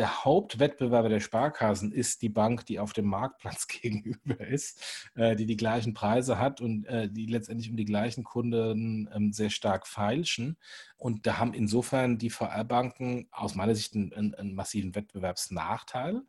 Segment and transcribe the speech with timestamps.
[0.00, 5.44] der Hauptwettbewerber der Sparkassen ist die Bank, die auf dem Marktplatz gegenüber ist, äh, die
[5.44, 9.86] die gleichen Preise hat und äh, die letztendlich um die gleichen Kunden ähm, sehr stark
[9.86, 10.56] feilschen.
[10.96, 16.22] Und da haben insofern die VR-Banken aus meiner Sicht einen, einen, einen massiven Wettbewerbsnachteil,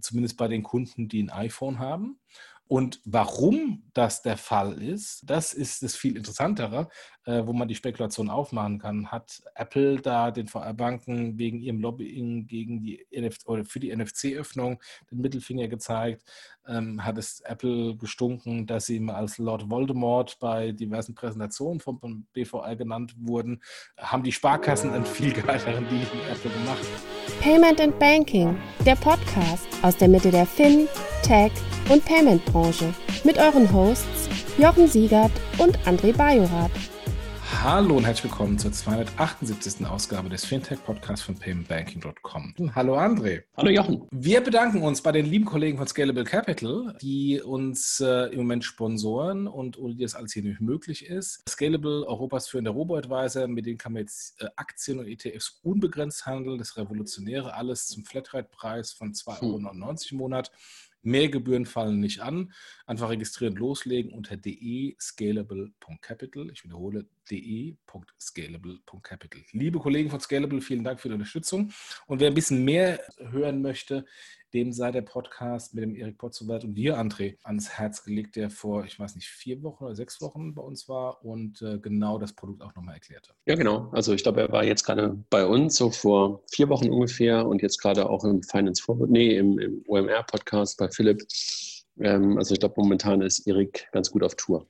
[0.00, 2.18] zumindest bei den Kunden, die ein iPhone haben.
[2.66, 6.88] Und warum das der Fall ist, das ist das viel interessantere,
[7.26, 9.10] äh, wo man die Spekulation aufmachen kann.
[9.10, 14.80] Hat Apple da den VR-Banken wegen ihrem Lobbying gegen die NF oder für die NFC-Öffnung
[15.10, 16.24] den Mittelfinger gezeigt?
[16.66, 22.26] Ähm, hat es Apple gestunken, dass sie mal als Lord Voldemort bei diversen Präsentationen vom
[22.32, 23.62] BVR genannt wurden?
[23.98, 27.13] Haben die Sparkassen einen viel geileren Deal mit Apple gemacht?
[27.40, 28.56] Payment and Banking,
[28.86, 30.88] der Podcast aus der Mitte der Fin,
[31.22, 31.52] Tech
[31.88, 32.92] und Payment-Branche
[33.24, 34.28] mit euren Hosts
[34.58, 36.70] Jochen Siegert und André Bajorath.
[37.64, 39.86] Hallo und herzlich willkommen zur 278.
[39.86, 42.54] Ausgabe des Fintech-Podcasts von paymentbanking.com.
[42.74, 43.44] Hallo André.
[43.56, 44.06] Hallo Jochen.
[44.10, 48.64] Wir bedanken uns bei den lieben Kollegen von Scalable Capital, die uns äh, im Moment
[48.66, 51.42] sponsoren und ohne die das alles hier nicht möglich ist.
[51.48, 56.58] Scalable, Europas führender Robo-Advisor, mit denen kann man jetzt äh, Aktien und ETFs unbegrenzt handeln.
[56.58, 60.50] Das Revolutionäre, alles zum Flatrate-Preis von 2,99 Euro im Monat.
[61.04, 62.52] Mehr Gebühren fallen nicht an.
[62.86, 66.50] Einfach registrieren, loslegen unter de-scalable.capital.
[66.50, 69.42] Ich wiederhole, de.scalable.capital.
[69.52, 71.72] Liebe Kollegen von Scalable, vielen Dank für die Unterstützung.
[72.06, 74.04] Und wer ein bisschen mehr hören möchte,
[74.54, 78.50] dem sei der Podcast mit dem Erik Potzowert und dir, André, ans Herz gelegt, der
[78.50, 82.18] vor, ich weiß nicht, vier Wochen oder sechs Wochen bei uns war und äh, genau
[82.18, 83.32] das Produkt auch nochmal erklärte.
[83.46, 83.88] Ja, genau.
[83.90, 87.62] Also ich glaube, er war jetzt gerade bei uns, so vor vier Wochen ungefähr und
[87.62, 91.22] jetzt gerade auch im Finance Forward, nee, im, im OMR-Podcast bei Philipp.
[91.98, 94.66] Ähm, also ich glaube, momentan ist Erik ganz gut auf Tour.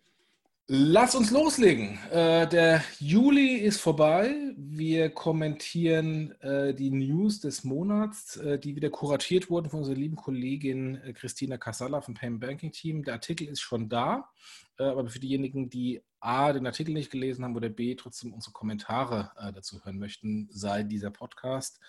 [0.66, 1.98] Lass uns loslegen.
[2.10, 4.34] Äh, der Juli ist vorbei.
[4.56, 10.16] Wir kommentieren äh, die News des Monats, äh, die wieder kuratiert wurden von unserer lieben
[10.16, 13.04] Kollegin äh, Christina Casalla vom Payment Banking Team.
[13.04, 14.30] Der Artikel ist schon da.
[14.78, 18.52] Äh, aber für diejenigen, die A, den Artikel nicht gelesen haben oder B, trotzdem unsere
[18.52, 21.80] Kommentare äh, dazu hören möchten, sei dieser Podcast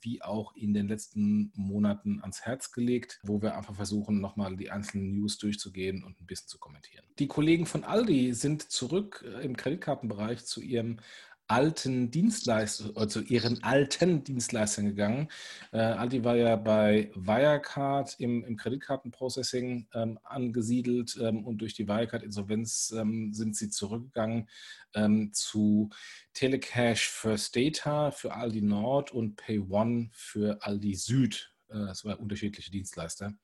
[0.00, 4.70] wie auch in den letzten Monaten ans Herz gelegt, wo wir einfach versuchen, nochmal die
[4.70, 7.04] einzelnen News durchzugehen und ein bisschen zu kommentieren.
[7.20, 10.98] Die Kollegen von Aldi sind zurück äh, im Kreditkartenbereich zu ihrem
[11.46, 15.28] alten Dienstleistern, also ihren alten Dienstleistern gegangen.
[15.72, 21.86] Äh, Aldi war ja bei Wirecard im, im Kreditkartenprocessing ähm, angesiedelt ähm, und durch die
[21.86, 24.48] Wirecard-Insolvenz ähm, sind sie zurückgegangen
[24.94, 25.90] ähm, zu
[26.32, 31.52] Telecash First Data für Aldi Nord und PayOne für Aldi Süd.
[31.68, 33.34] Äh, das waren unterschiedliche Dienstleister.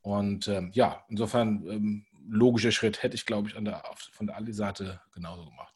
[0.00, 3.82] Und ähm, ja, insofern ähm, logischer Schritt hätte ich, glaube ich, der,
[4.12, 5.73] von der Aldi-Seite genauso gemacht.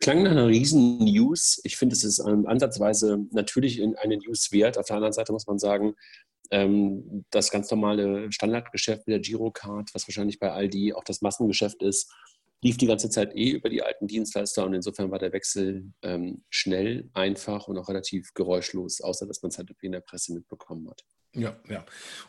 [0.00, 1.60] Klang nach einer riesen News.
[1.64, 4.78] Ich finde, es ist ansatzweise natürlich eine News wert.
[4.78, 5.94] Auf der anderen Seite muss man sagen,
[6.50, 11.82] ähm, das ganz normale Standardgeschäft mit der Girocard, was wahrscheinlich bei Aldi auch das Massengeschäft
[11.82, 12.12] ist,
[12.62, 16.44] lief die ganze Zeit eh über die alten Dienstleister und insofern war der Wechsel ähm,
[16.50, 20.88] schnell, einfach und auch relativ geräuschlos, außer dass man es halt in der Presse mitbekommen
[20.88, 21.04] hat.
[21.32, 21.84] Ja, ja.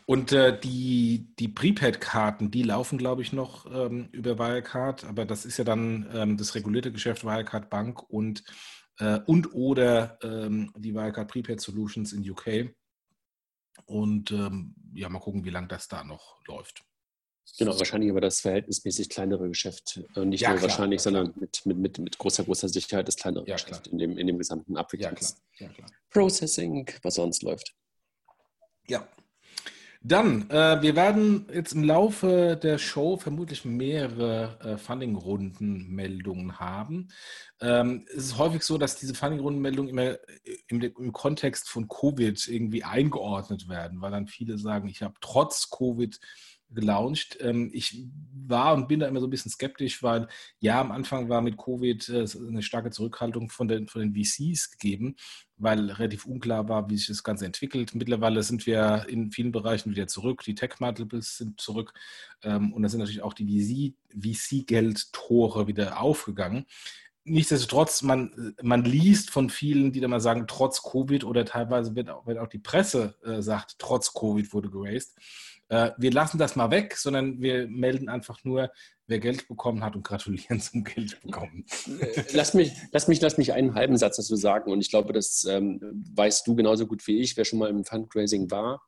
[0.06, 5.46] Und äh, die, die Prepaid-Karten, die laufen, glaube ich, noch ähm, über Wirecard, aber das
[5.46, 8.44] ist ja dann ähm, das regulierte Geschäft Wirecard Bank und,
[8.98, 12.74] äh, und oder ähm, die Wirecard Prepaid Solutions in UK.
[13.86, 16.84] Und ähm, ja, mal gucken, wie lange das da noch läuft.
[17.56, 20.02] Genau, wahrscheinlich aber das verhältnismäßig kleinere Geschäft.
[20.14, 21.14] Äh, nicht ja, nur klar, wahrscheinlich, klar.
[21.14, 24.26] sondern mit, mit, mit, mit großer, großer Sicherheit das kleinere ja, Geschäft in dem, in
[24.26, 25.70] dem gesamten Abwicklungs ja,
[26.10, 27.74] Processing, was sonst läuft.
[28.88, 29.06] Ja.
[30.00, 37.08] Dann, äh, wir werden jetzt im Laufe der Show vermutlich mehrere äh, Funding-Runden-Meldungen haben.
[37.60, 40.16] Ähm, es ist häufig so, dass diese Funding-Runden-Meldungen immer
[40.68, 45.68] im, im, Kontext von Covid irgendwie eingeordnet werden, weil dann viele sagen, ich habe trotz
[45.68, 46.20] Covid
[46.70, 47.38] gelauncht.
[47.40, 48.06] Ähm, ich
[48.46, 50.28] war und bin da immer so ein bisschen skeptisch, weil
[50.60, 54.70] ja, am Anfang war mit Covid äh, eine starke Zurückhaltung von den, von den VCs
[54.70, 55.16] gegeben,
[55.56, 57.94] weil relativ unklar war, wie sich das Ganze entwickelt.
[57.94, 60.42] Mittlerweile sind wir in vielen Bereichen wieder zurück.
[60.44, 61.92] Die Tech-Multiples sind zurück
[62.42, 66.66] ähm, und da sind natürlich auch die VC-Geldtore wieder aufgegangen.
[67.24, 72.08] Nichtsdestotrotz, man, man liest von vielen, die da mal sagen, trotz Covid oder teilweise wird
[72.08, 75.14] auch, wird auch die Presse äh, sagt, trotz Covid wurde geraced
[75.68, 78.70] äh, wir lassen das mal weg, sondern wir melden einfach nur,
[79.06, 81.66] wer Geld bekommen hat und gratulieren zum Geld bekommen.
[82.00, 85.12] Äh, lass mich, lass mich, lass mich einen halben Satz dazu sagen und ich glaube,
[85.12, 85.80] das ähm,
[86.14, 88.82] weißt du genauso gut wie ich, wer schon mal im Fundraising war.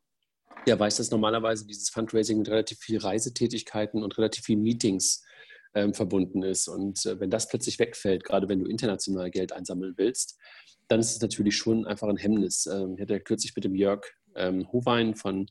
[0.66, 5.22] Der weiß, dass normalerweise dieses Fundraising mit relativ viel Reisetätigkeiten und relativ viel Meetings
[5.74, 6.68] ähm, verbunden ist.
[6.68, 10.38] Und äh, wenn das plötzlich wegfällt, gerade wenn du international Geld einsammeln willst,
[10.88, 12.66] dann ist es natürlich schon einfach ein Hemmnis.
[12.66, 14.02] Ähm, ich hatte kürzlich mit dem Jörg
[14.34, 15.46] ähm, Howein von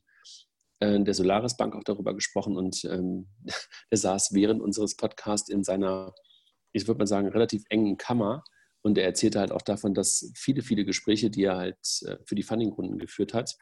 [0.80, 3.28] äh, der Solaris Bank auch darüber gesprochen und ähm,
[3.90, 6.14] der saß während unseres Podcasts in seiner,
[6.72, 8.42] ich würde mal sagen, relativ engen Kammer
[8.82, 12.34] und er erzählte halt auch davon, dass viele, viele Gespräche, die er halt äh, für
[12.34, 13.56] die Funding-Runden geführt hat,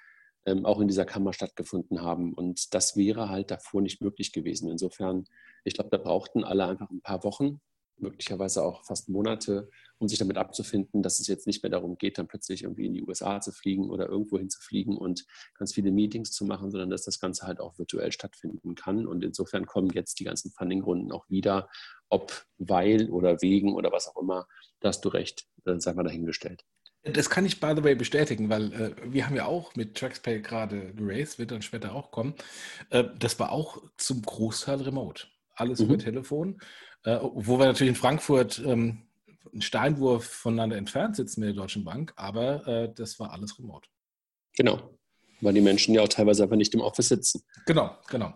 [0.47, 2.33] ähm, auch in dieser Kammer stattgefunden haben.
[2.35, 4.71] Und das wäre halt davor nicht möglich gewesen.
[4.71, 5.25] Insofern,
[5.65, 7.61] ich glaube, da brauchten alle einfach ein paar Wochen,
[8.01, 12.19] möglicherweise auch fast Monate, um sich damit abzufinden, dass es jetzt nicht mehr darum geht,
[12.19, 15.75] dann plötzlich irgendwie in die USA zu fliegen oder irgendwo hin zu fliegen und ganz
[15.75, 19.07] viele Meetings zu machen, sondern dass das Ganze halt auch virtuell stattfinden kann.
[19.07, 21.69] Und insofern kommen jetzt die ganzen Funding-Runden auch wieder,
[22.09, 24.47] ob weil oder wegen oder was auch immer,
[24.81, 26.65] da hast du recht, das sei mal dahingestellt.
[27.03, 30.43] Das kann ich, by the way, bestätigen, weil äh, wir haben ja auch mit TraxPay
[30.43, 32.35] gerade geraced, wird dann später auch kommen.
[32.91, 35.27] Äh, das war auch zum Großteil remote.
[35.55, 35.87] Alles mhm.
[35.87, 36.61] über Telefon.
[37.05, 39.03] Äh, wo wir natürlich in Frankfurt ähm,
[39.53, 43.89] einen Steinwurf voneinander entfernt sitzen mit der Deutschen Bank, aber äh, das war alles remote.
[44.57, 44.99] Genau,
[45.41, 47.43] weil die Menschen ja auch teilweise einfach nicht im Office sitzen.
[47.67, 48.35] Genau, genau.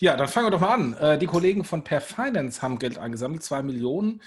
[0.00, 0.94] Ja, dann fangen wir doch mal an.
[0.94, 4.22] Äh, die Kollegen von Per Finance haben Geld eingesammelt, zwei Millionen.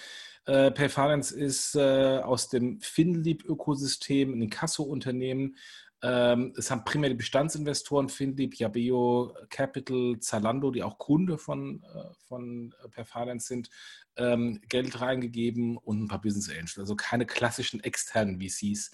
[0.46, 5.58] Äh, Per Finance ist äh, aus dem FinLeap-Ökosystem ein Inkasso-Unternehmen.
[6.04, 12.14] Ähm, es haben primär die Bestandsinvestoren FinLeap, Yabeo Capital, Zalando, die auch Kunde von, äh,
[12.28, 13.70] von Per Finance sind,
[14.18, 16.78] ähm, Geld reingegeben und ein paar Business Angels.
[16.78, 18.92] Also keine klassischen externen VCs,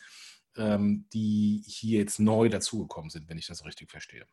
[0.56, 4.28] ähm, die hier jetzt neu dazugekommen sind, wenn ich das richtig verstehe.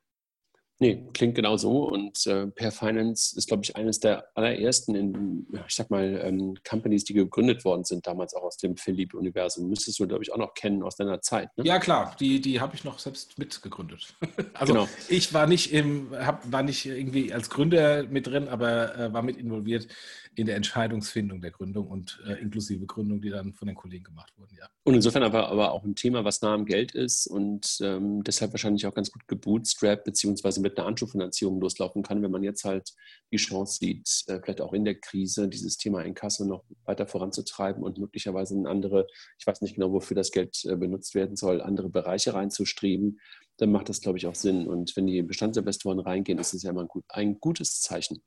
[0.78, 1.88] Nee, klingt genau so.
[1.88, 6.54] Und äh, Per Finance ist, glaube ich, eines der allerersten, in, ich sag mal, ähm,
[6.68, 9.68] Companies, die gegründet worden sind, damals auch aus dem Philipp-Universum.
[9.68, 11.48] Müsstest du, glaube ich, auch noch kennen aus deiner Zeit.
[11.56, 11.64] Ne?
[11.64, 14.14] Ja, klar, die, die habe ich noch selbst mitgegründet.
[14.54, 14.88] also genau.
[15.08, 19.22] ich war nicht im, hab, war nicht irgendwie als Gründer mit drin, aber äh, war
[19.22, 19.88] mit involviert
[20.36, 24.32] in der Entscheidungsfindung der Gründung und äh, inklusive Gründung, die dann von den Kollegen gemacht
[24.36, 24.68] wurden, ja.
[24.84, 28.52] Und insofern aber, aber auch ein Thema, was nah am Geld ist und ähm, deshalb
[28.52, 32.92] wahrscheinlich auch ganz gut gebootstrapped beziehungsweise mit einer Anschubfinanzierung loslaufen kann, wenn man jetzt halt
[33.32, 37.82] die Chance sieht, äh, vielleicht auch in der Krise dieses Thema Inkasso noch weiter voranzutreiben
[37.82, 39.06] und möglicherweise in andere,
[39.38, 43.20] ich weiß nicht genau, wofür das Geld äh, benutzt werden soll, andere Bereiche reinzustreben,
[43.56, 44.66] dann macht das, glaube ich, auch Sinn.
[44.66, 48.22] Und wenn die Bestandsinvestoren reingehen, ist es ja immer ein, gut, ein gutes Zeichen.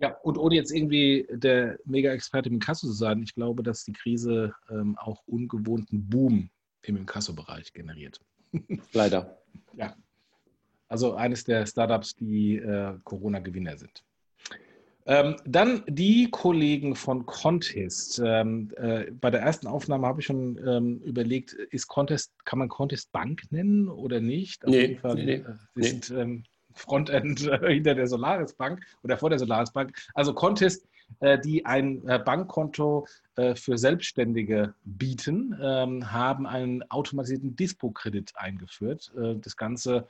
[0.00, 3.92] Ja, und ohne jetzt irgendwie der Mega-Experte im Inkasso zu sein, ich glaube, dass die
[3.92, 6.50] Krise ähm, auch ungewohnten Boom
[6.82, 8.20] im Inkasso-Bereich generiert.
[8.92, 9.42] Leider.
[9.74, 9.94] Ja.
[10.88, 14.04] Also eines der Startups, die äh, Corona-Gewinner sind.
[15.04, 18.20] Ähm, dann die Kollegen von Contest.
[18.22, 22.68] Ähm, äh, bei der ersten Aufnahme habe ich schon ähm, überlegt, ist Contest, kann man
[22.68, 24.64] Contest Bank nennen oder nicht?
[24.66, 25.82] Auf nee, jeden Fall, nee, äh, nee.
[25.82, 26.44] sind ähm,
[26.78, 29.96] Frontend äh, hinter der Solaris Bank oder vor der Solaris Bank.
[30.14, 30.86] Also Contest,
[31.20, 33.06] äh, die ein äh, Bankkonto
[33.54, 39.12] für Selbstständige bieten, ähm, haben einen automatisierten Dispo-Kredit eingeführt.
[39.14, 40.08] Das Ganze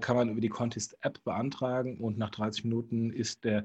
[0.00, 3.64] kann man über die Contest-App beantragen und nach 30 Minuten ist der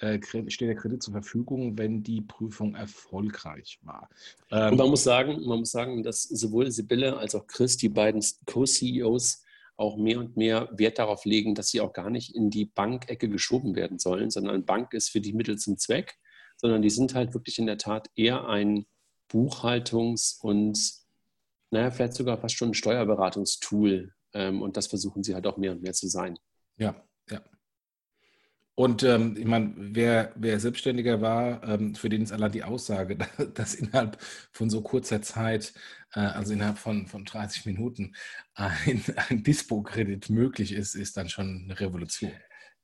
[0.00, 4.08] steht der Kredit zur Verfügung, wenn die Prüfung erfolgreich war.
[4.50, 8.22] Und man muss sagen, man muss sagen, dass sowohl Sibylle als auch Chris, die beiden
[8.46, 9.44] Co-CEOs,
[9.76, 13.28] auch mehr und mehr Wert darauf legen, dass sie auch gar nicht in die Bankecke
[13.28, 16.16] geschoben werden sollen, sondern Bank ist für die Mittel zum Zweck,
[16.56, 18.86] sondern die sind halt wirklich in der Tat eher ein
[19.30, 20.78] Buchhaltungs- und
[21.70, 24.12] naja, vielleicht sogar fast schon ein Steuerberatungstool.
[24.32, 26.38] Ähm, und das versuchen sie halt auch mehr und mehr zu sein.
[26.76, 26.94] Ja,
[27.30, 27.42] ja.
[28.76, 33.16] Und ähm, ich meine, wer, wer Selbstständiger war, ähm, für den ist allein die Aussage,
[33.54, 34.20] dass innerhalb
[34.52, 35.74] von so kurzer Zeit,
[36.20, 38.14] also innerhalb von, von 30 Minuten,
[38.54, 42.32] ein, ein Dispo-Kredit möglich ist, ist dann schon eine Revolution.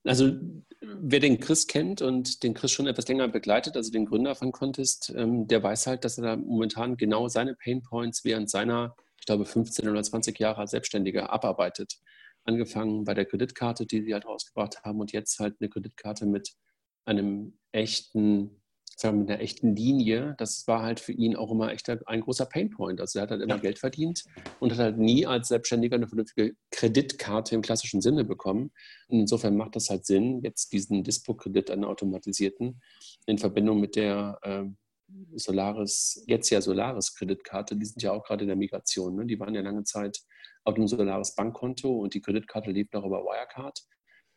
[0.05, 0.33] Also
[0.81, 4.51] wer den Chris kennt und den Chris schon etwas länger begleitet, also den Gründer von
[4.51, 9.27] Contest, ähm, der weiß halt, dass er da momentan genau seine Painpoints während seiner, ich
[9.27, 12.01] glaube, 15 oder 20 Jahre als Selbstständiger abarbeitet
[12.45, 16.55] angefangen bei der Kreditkarte, die sie halt rausgebracht haben und jetzt halt eine Kreditkarte mit
[17.05, 18.60] einem echten,
[19.01, 20.35] sagen mit einer echten Linie.
[20.39, 23.01] Das war halt für ihn auch immer echt ein großer Painpoint.
[23.01, 23.61] Also er hat halt immer ja.
[23.61, 24.25] Geld verdient
[24.59, 28.71] und hat halt nie als Selbstständiger eine vernünftige Kreditkarte im klassischen Sinne bekommen.
[29.09, 32.81] Und insofern macht das halt Sinn, jetzt diesen Dispo-Kredit, einen automatisierten,
[33.27, 34.65] in Verbindung mit der äh,
[35.35, 39.17] Solaris, jetzt ja Solaris-Kreditkarte, die sind ja auch gerade in der Migration.
[39.17, 39.27] Ne?
[39.27, 40.21] Die waren ja lange Zeit
[40.65, 43.83] auf dem Solaris Bankkonto und die Kreditkarte lief noch über Wirecard.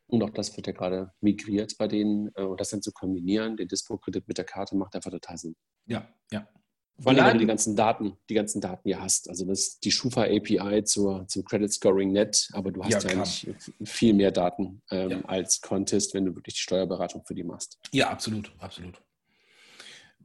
[0.07, 2.31] Und auch das wird ja gerade migriert bei denen.
[2.35, 5.55] Äh, und das dann zu kombinieren, den Dispo-Kredit mit der Karte, macht einfach total Sinn.
[5.85, 6.47] Ja, ja.
[6.99, 9.27] Vor allem, wenn du die ganzen Daten, die ganzen Daten ja hast.
[9.27, 13.09] Also das ist die Schufa API zur, zum Credit Scoring Net, aber du hast ja,
[13.09, 13.49] ja nicht
[13.83, 15.21] viel mehr Daten ähm, ja.
[15.25, 17.79] als Contest, wenn du wirklich die Steuerberatung für die machst.
[17.91, 19.01] Ja, absolut, absolut.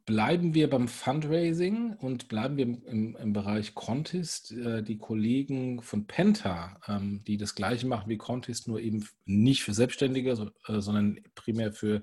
[0.09, 4.53] Bleiben wir beim Fundraising und bleiben wir im, im Bereich Contest.
[4.53, 9.63] Äh, die Kollegen von Penta, ähm, die das gleiche machen wie Contest, nur eben nicht
[9.63, 12.01] für Selbstständige, äh, sondern primär für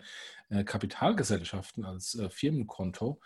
[0.52, 3.20] äh, Kapitalgesellschaften als Firmenkonto,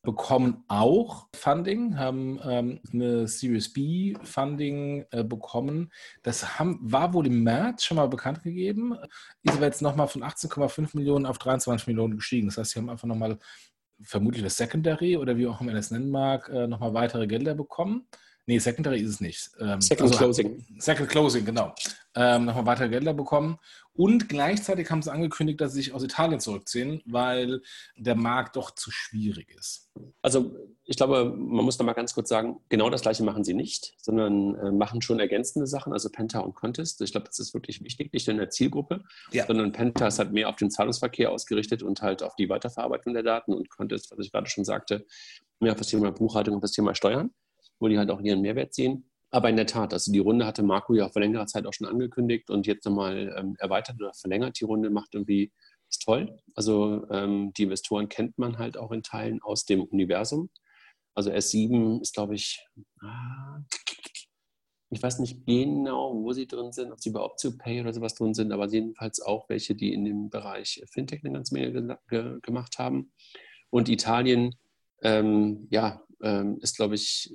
[0.00, 5.92] bekommen auch Funding, haben ähm, eine Series B Funding bekommen.
[6.22, 8.96] Das haben, war wohl im März schon mal bekannt gegeben.
[9.42, 12.46] Ist aber jetzt nochmal von 18,5 Millionen auf 23 Millionen gestiegen.
[12.46, 13.38] Das heißt, sie haben einfach nochmal
[14.02, 17.54] vermutlich das Secondary oder wie auch immer man es nennen mag, äh, nochmal weitere Gelder
[17.54, 18.06] bekommen.
[18.46, 19.50] Nee, Secondary ist es nicht.
[19.60, 20.64] Ähm, Second also, Closing.
[20.78, 21.74] Second Closing, genau.
[22.14, 23.58] Ähm, nochmal weitere Gelder bekommen.
[23.94, 27.60] Und gleichzeitig haben sie angekündigt, dass sie sich aus Italien zurückziehen, weil
[27.96, 29.90] der Markt doch zu schwierig ist.
[30.22, 33.54] Also ich glaube, man muss noch mal ganz kurz sagen, genau das Gleiche machen sie
[33.54, 37.00] nicht, sondern äh, machen schon ergänzende Sachen, also Penta und Contest.
[37.02, 39.46] Ich glaube, das ist wirklich wichtig, nicht in der Zielgruppe, ja.
[39.46, 43.22] sondern Penta ist halt mehr auf den Zahlungsverkehr ausgerichtet und halt auf die Weiterverarbeitung der
[43.22, 45.06] Daten und Contest, was ich gerade schon sagte,
[45.60, 47.30] mehr auf das Thema Buchhaltung und das Thema Steuern,
[47.82, 49.04] wo die halt auch ihren Mehrwert sehen.
[49.30, 51.86] Aber in der Tat, also die Runde hatte Marco ja vor längerer Zeit auch schon
[51.86, 54.60] angekündigt und jetzt nochmal ähm, erweitert oder verlängert.
[54.60, 55.50] Die Runde macht irgendwie,
[55.90, 56.38] ist toll.
[56.54, 60.50] Also ähm, die Investoren kennt man halt auch in Teilen aus dem Universum.
[61.14, 62.66] Also S7 ist, glaube ich,
[63.00, 63.60] ah,
[64.90, 68.34] ich weiß nicht genau, wo sie drin sind, ob sie bei OptioPay oder sowas drin
[68.34, 72.38] sind, aber jedenfalls auch welche, die in dem Bereich Fintech eine ganze Menge ge ge
[72.42, 73.12] gemacht haben.
[73.70, 74.54] Und Italien,
[75.00, 77.34] ähm, ja, ähm, ist, glaube ich,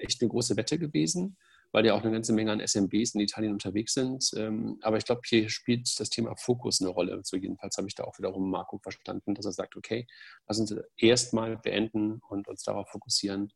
[0.00, 1.36] echt eine große Wette gewesen,
[1.72, 4.30] weil ja auch eine ganze Menge an SMBs in Italien unterwegs sind.
[4.36, 7.20] Ähm, aber ich glaube, hier spielt das Thema Fokus eine Rolle.
[7.24, 10.06] So jedenfalls habe ich da auch wiederum Marco verstanden, dass er sagt, okay,
[10.48, 13.52] lass uns erstmal beenden und uns darauf fokussieren,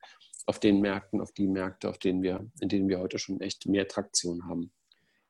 [0.47, 3.67] auf den Märkten, auf die Märkte, auf denen wir, in denen wir heute schon echt
[3.67, 4.73] mehr Traktion haben.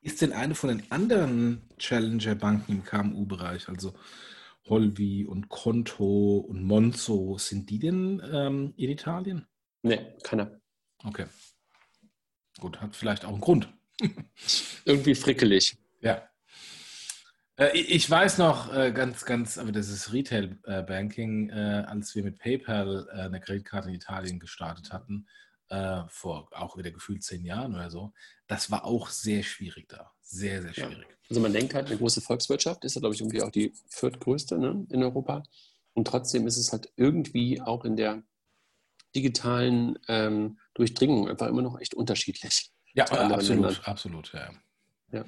[0.03, 3.93] Ist denn eine von den anderen Challenger-Banken im KMU-Bereich, also
[4.69, 9.47] Holvi und Konto und Monzo, sind die denn ähm, in Italien?
[9.83, 10.61] Nee, keiner.
[11.05, 11.27] Okay.
[12.59, 13.73] Gut, hat vielleicht auch einen Grund.
[14.85, 15.79] Irgendwie frickelig.
[16.01, 16.29] Ja.
[17.57, 22.23] Äh, ich weiß noch äh, ganz, ganz, aber das ist Retail Banking, äh, als wir
[22.23, 25.27] mit PayPal eine Kreditkarte in Italien gestartet hatten,
[26.09, 28.13] vor auch wieder gefühlt zehn Jahren oder so.
[28.47, 30.13] Das war auch sehr schwierig da.
[30.21, 31.07] Sehr, sehr schwierig.
[31.09, 31.17] Ja.
[31.29, 34.59] Also man denkt halt, eine große Volkswirtschaft ist ja, glaube ich, irgendwie auch die viertgrößte
[34.59, 35.45] ne, in Europa.
[35.95, 38.23] Und trotzdem ist es halt irgendwie auch in der
[39.15, 42.73] digitalen ähm, Durchdringung einfach immer noch echt unterschiedlich.
[42.95, 43.77] Ja, absolut, Ländern.
[43.85, 44.51] absolut, ja.
[45.13, 45.25] ja.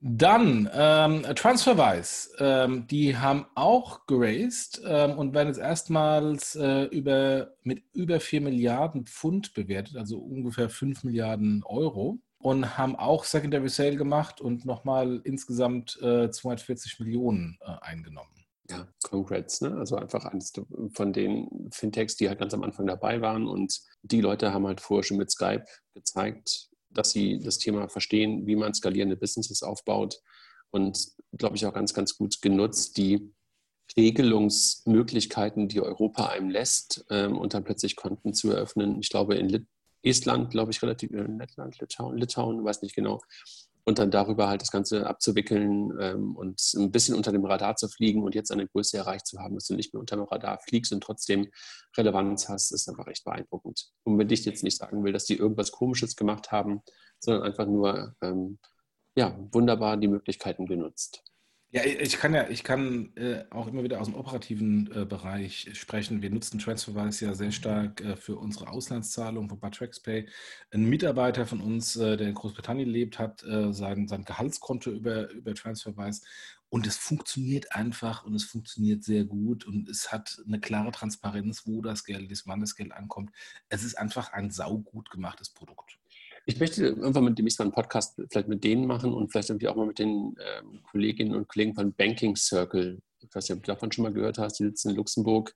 [0.00, 7.54] Dann ähm, TransferWise, ähm, die haben auch geraced ähm, und werden jetzt erstmals äh, über,
[7.62, 13.68] mit über 4 Milliarden Pfund bewertet, also ungefähr 5 Milliarden Euro und haben auch Secondary
[13.68, 18.30] Sale gemacht und nochmal insgesamt äh, 240 Millionen äh, eingenommen.
[18.68, 19.76] Ja, Congrats, ne?
[19.76, 20.52] Also einfach eines
[20.92, 23.46] von den Fintechs, die halt ganz am Anfang dabei waren.
[23.46, 28.46] Und die Leute haben halt vorher schon mit Skype gezeigt, dass sie das Thema verstehen,
[28.46, 30.20] wie man skalierende Businesses aufbaut.
[30.70, 30.98] Und
[31.36, 33.32] glaube ich auch ganz, ganz gut genutzt, die
[33.96, 38.98] Regelungsmöglichkeiten, die Europa einem lässt, ähm, und dann plötzlich Konten zu eröffnen.
[39.00, 39.66] Ich glaube, in
[40.02, 43.22] Estland, glaube ich, relativ, in äh, Lettland, Litauen, Litauen, weiß nicht genau,
[43.86, 47.88] und dann darüber halt das Ganze abzuwickeln ähm, und ein bisschen unter dem Radar zu
[47.88, 50.58] fliegen und jetzt eine Größe erreicht zu haben, dass du nicht mehr unter dem Radar
[50.58, 51.48] fliegst und trotzdem
[51.96, 53.92] Relevanz hast, ist einfach recht beeindruckend.
[54.02, 56.82] Und wenn ich jetzt nicht sagen will, dass die irgendwas Komisches gemacht haben,
[57.20, 58.58] sondern einfach nur ähm,
[59.16, 61.22] ja, wunderbar die Möglichkeiten genutzt.
[61.72, 65.68] Ja, ich kann ja, ich kann äh, auch immer wieder aus dem operativen äh, Bereich
[65.74, 66.22] sprechen.
[66.22, 70.28] Wir nutzen TransferWise ja sehr stark äh, für unsere Auslandszahlungen von TraxPay.
[70.70, 75.28] Ein Mitarbeiter von uns, äh, der in Großbritannien lebt, hat äh, sein, sein Gehaltskonto über,
[75.30, 76.22] über TransferWise
[76.68, 81.66] und es funktioniert einfach und es funktioniert sehr gut und es hat eine klare Transparenz,
[81.66, 83.32] wo das Geld ist, wann das Geld ankommt.
[83.68, 85.98] Es ist einfach ein saugut gemachtes Produkt.
[86.48, 89.66] Ich möchte irgendwann mit demnächst mal einen Podcast vielleicht mit denen machen und vielleicht irgendwie
[89.66, 93.02] auch mal mit den ähm, Kolleginnen und Kollegen von Banking Circle.
[93.18, 95.54] Ich weiß nicht, ob du davon schon mal gehört hast, die sitzen in Luxemburg.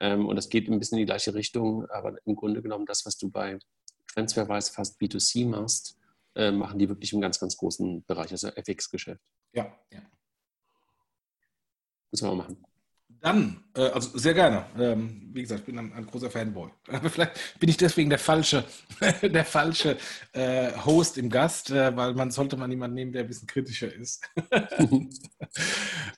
[0.00, 3.06] Ähm, und das geht ein bisschen in die gleiche Richtung, aber im Grunde genommen das,
[3.06, 3.60] was du bei
[4.12, 5.96] Transferwise fast B2C machst,
[6.34, 9.22] äh, machen die wirklich im ganz, ganz großen Bereich, also FX-Geschäft.
[9.52, 10.02] Ja, ja.
[12.10, 12.73] Müssen wir mal machen.
[13.24, 14.66] Dann, äh, also sehr gerne.
[14.78, 16.68] Ähm, wie gesagt, ich bin ein, ein, großer Fanboy.
[16.92, 18.64] Aber vielleicht bin ich deswegen der falsche,
[19.22, 19.96] der falsche
[20.32, 23.90] äh, Host im Gast, äh, weil man sollte mal jemanden nehmen, der ein bisschen kritischer
[23.94, 24.22] ist.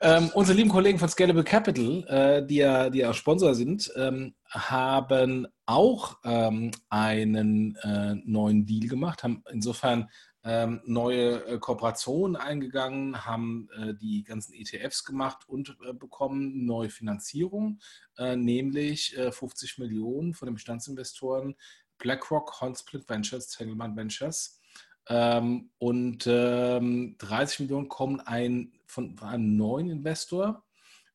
[0.00, 4.34] ähm, unsere lieben Kollegen von Scalable Capital, äh, die ja, die ja Sponsor sind, ähm,
[4.48, 10.08] haben auch ähm, einen äh, neuen Deal gemacht, haben insofern
[10.46, 16.88] ähm, neue äh, Kooperationen eingegangen, haben äh, die ganzen ETFs gemacht und äh, bekommen neue
[16.88, 17.80] Finanzierung,
[18.16, 21.56] äh, nämlich 50 Millionen von den Bestandsinvestoren
[21.98, 24.60] BlackRock, Hornsplit Ventures, Tengelmann Ventures.
[25.08, 27.16] Ähm, und 30 ähm,
[27.60, 30.64] Millionen kommen ein, von, von einem neuen Investor,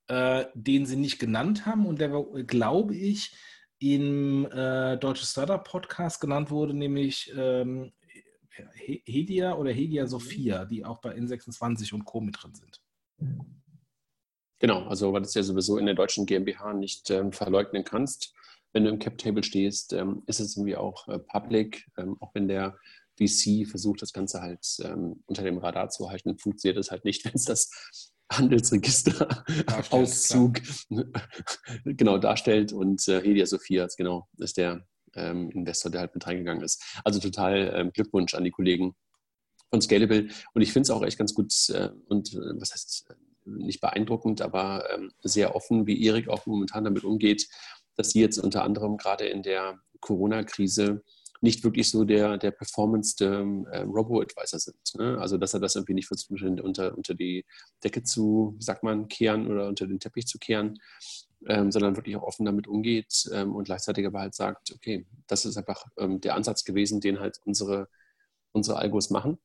[0.07, 2.09] äh, den sie nicht genannt haben und der,
[2.47, 3.35] glaube ich,
[3.79, 7.91] im äh, Deutsche Startup Podcast genannt wurde, nämlich ähm,
[8.75, 12.22] Hedia oder Hedia Sophia, die auch bei N26 und Co.
[12.22, 12.81] mit drin sind.
[14.60, 18.34] Genau, also weil du es ja sowieso in der deutschen GmbH nicht ähm, verleugnen kannst.
[18.74, 22.48] Wenn du im Cap-Table stehst, ähm, ist es irgendwie auch äh, public, ähm, auch wenn
[22.48, 22.77] der
[23.17, 27.25] VC versucht, das Ganze halt ähm, unter dem Radar zu halten, funktioniert es halt nicht,
[27.25, 27.72] wenn es das
[28.31, 30.62] Handelsregister-Auszug
[31.86, 32.72] genau darstellt.
[32.72, 36.84] Und äh, Hedia Sophia genau, ist der ähm, Investor, der halt mit reingegangen ist.
[37.03, 38.96] Also total ähm, Glückwunsch an die Kollegen
[39.70, 40.27] von Scalable.
[40.53, 43.15] Und ich finde es auch echt ganz gut äh, und äh, was heißt äh,
[43.46, 47.48] nicht beeindruckend, aber ähm, sehr offen, wie Erik auch momentan damit umgeht,
[47.96, 51.03] dass sie jetzt unter anderem gerade in der Corona-Krise
[51.41, 54.77] nicht wirklich so der, der performance äh, Robo-Advisor sind.
[54.96, 55.18] Ne?
[55.20, 57.46] Also, dass er das irgendwie nicht versucht, unter, unter die
[57.84, 60.80] Decke zu, sagt man, kehren oder unter den Teppich zu kehren,
[61.48, 65.45] ähm, sondern wirklich auch offen damit umgeht ähm, und gleichzeitig aber halt sagt, okay, das
[65.45, 67.88] ist einfach ähm, der Ansatz gewesen, den halt unsere,
[68.51, 69.39] unsere Algos machen.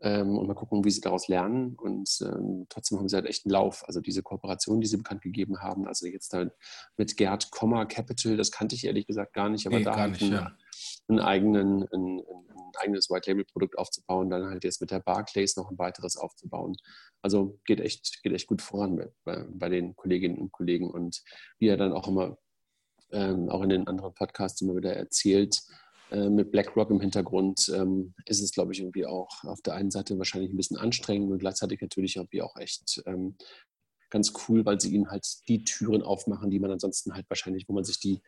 [0.00, 1.74] Ähm, und mal gucken, wie sie daraus lernen.
[1.74, 3.84] Und ähm, trotzdem haben sie halt echt einen Lauf.
[3.88, 6.52] Also diese Kooperation, die sie bekannt gegeben haben, also jetzt halt
[6.96, 10.22] mit Gerd Komma Capital, das kannte ich ehrlich gesagt gar nicht, aber nee, da nicht,
[10.22, 10.52] einen, ja.
[11.08, 15.78] Einen, eigenen, ein, ein eigenes White-Label-Produkt aufzubauen, dann halt jetzt mit der Barclays noch ein
[15.78, 16.76] weiteres aufzubauen.
[17.22, 20.90] Also geht echt, geht echt gut voran bei, bei den Kolleginnen und Kollegen.
[20.90, 21.22] Und
[21.58, 22.38] wie er dann auch immer,
[23.10, 25.62] ähm, auch in den anderen Podcasts immer wieder erzählt,
[26.10, 29.90] äh, mit BlackRock im Hintergrund ähm, ist es, glaube ich, irgendwie auch auf der einen
[29.90, 33.36] Seite wahrscheinlich ein bisschen anstrengend und gleichzeitig natürlich irgendwie auch echt ähm,
[34.10, 37.74] ganz cool, weil sie ihnen halt die Türen aufmachen, die man ansonsten halt wahrscheinlich, wo
[37.74, 38.22] man sich die,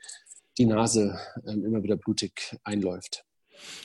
[0.60, 3.24] die Nase ähm, immer wieder blutig einläuft.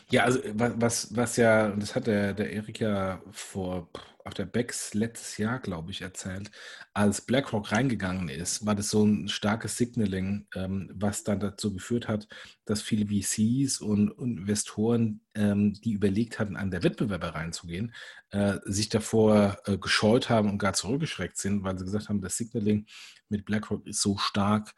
[0.10, 3.90] Ja, also was, was ja, das hat der, der Erik ja vor
[4.26, 6.50] auf der Becks letztes Jahr, glaube ich, erzählt,
[6.94, 12.08] als BlackRock reingegangen ist, war das so ein starkes Signaling, ähm, was dann dazu geführt
[12.08, 12.28] hat,
[12.66, 17.94] dass viele VCs und, Investoren, ähm, die überlegt hatten, an der Wettbewerber reinzugehen,
[18.32, 22.36] äh, sich davor äh, gescheut haben und gar zurückgeschreckt sind, weil sie gesagt haben, das
[22.36, 22.88] Signaling
[23.30, 24.74] mit BlackRock ist so stark,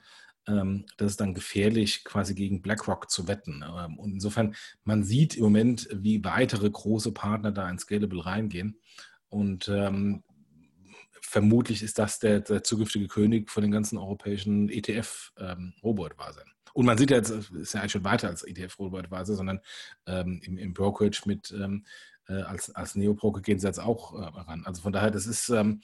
[0.48, 3.64] das ist dann gefährlich, quasi gegen BlackRock zu wetten.
[3.64, 8.80] Ähm, und insofern, man sieht im Moment, wie weitere große Partner da in Scalable reingehen.
[9.30, 10.24] Und ähm,
[11.20, 16.48] vermutlich ist das der, der, zukünftige König von den ganzen europäischen ETF-Robo-Advisern.
[16.48, 19.60] Ähm, und man sieht ja jetzt, ist ja eigentlich schon weiter als ETF-Robo-Advisor, sondern
[20.06, 21.86] ähm, im, im, Brokerage mit ähm,
[22.30, 24.64] äh, als, als Neo-Broker gehen sie jetzt auch äh, ran.
[24.66, 25.82] Also von daher, das ist ähm,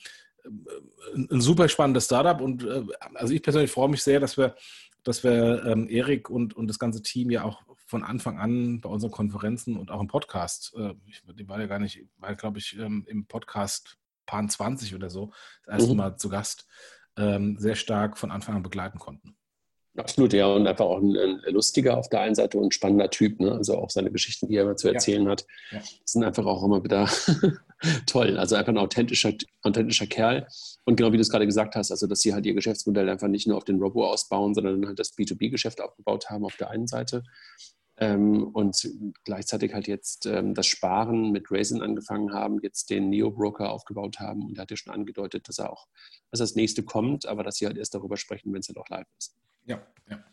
[1.16, 2.84] ein super spannendes Startup und äh,
[3.16, 4.56] also ich persönlich freue mich sehr, dass wir,
[5.04, 8.90] dass wir ähm, Erik und, und das ganze Team ja auch von Anfang an bei
[8.90, 10.94] unseren Konferenzen und auch im Podcast, äh,
[11.34, 15.32] die war ja gar nicht, war glaube ich ähm, im Podcast Pan 20 oder so,
[15.66, 15.98] das erste mhm.
[15.98, 16.68] Mal zu Gast,
[17.18, 19.36] ähm, sehr stark von Anfang an begleiten konnten.
[19.96, 23.40] Absolut, ja, und einfach auch ein, ein, lustiger auf der einen Seite und spannender Typ,
[23.40, 23.52] ne?
[23.52, 25.30] also auch seine Geschichten, die er immer zu erzählen ja.
[25.30, 25.82] hat, ja.
[26.04, 27.08] sind einfach auch immer wieder
[28.08, 28.40] toll.
[28.40, 30.48] Also einfach ein authentischer, authentischer Kerl.
[30.84, 33.28] Und genau wie du es gerade gesagt hast, also dass sie halt ihr Geschäftsmodell einfach
[33.28, 36.88] nicht nur auf den Robo ausbauen, sondern halt das B2B-Geschäft aufgebaut haben auf der einen
[36.88, 37.24] Seite.
[37.98, 38.90] Ähm, und
[39.26, 44.48] gleichzeitig halt jetzt ähm, das Sparen mit Raisin angefangen haben, jetzt den Neo-Broker aufgebaut haben
[44.48, 45.86] und er hat ja schon angedeutet, dass er auch,
[46.32, 48.90] dass das nächste kommt, aber dass sie halt erst darüber sprechen, wenn es halt auch
[48.90, 49.36] live ist.
[49.66, 50.24] Ja, ja.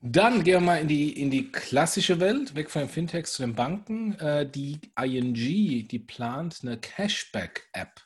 [0.00, 3.42] Dann gehen wir mal in die, in die klassische Welt, weg von den Fintechs zu
[3.42, 4.14] den Banken.
[4.18, 8.00] Äh, die ING, die plant eine Cashback-App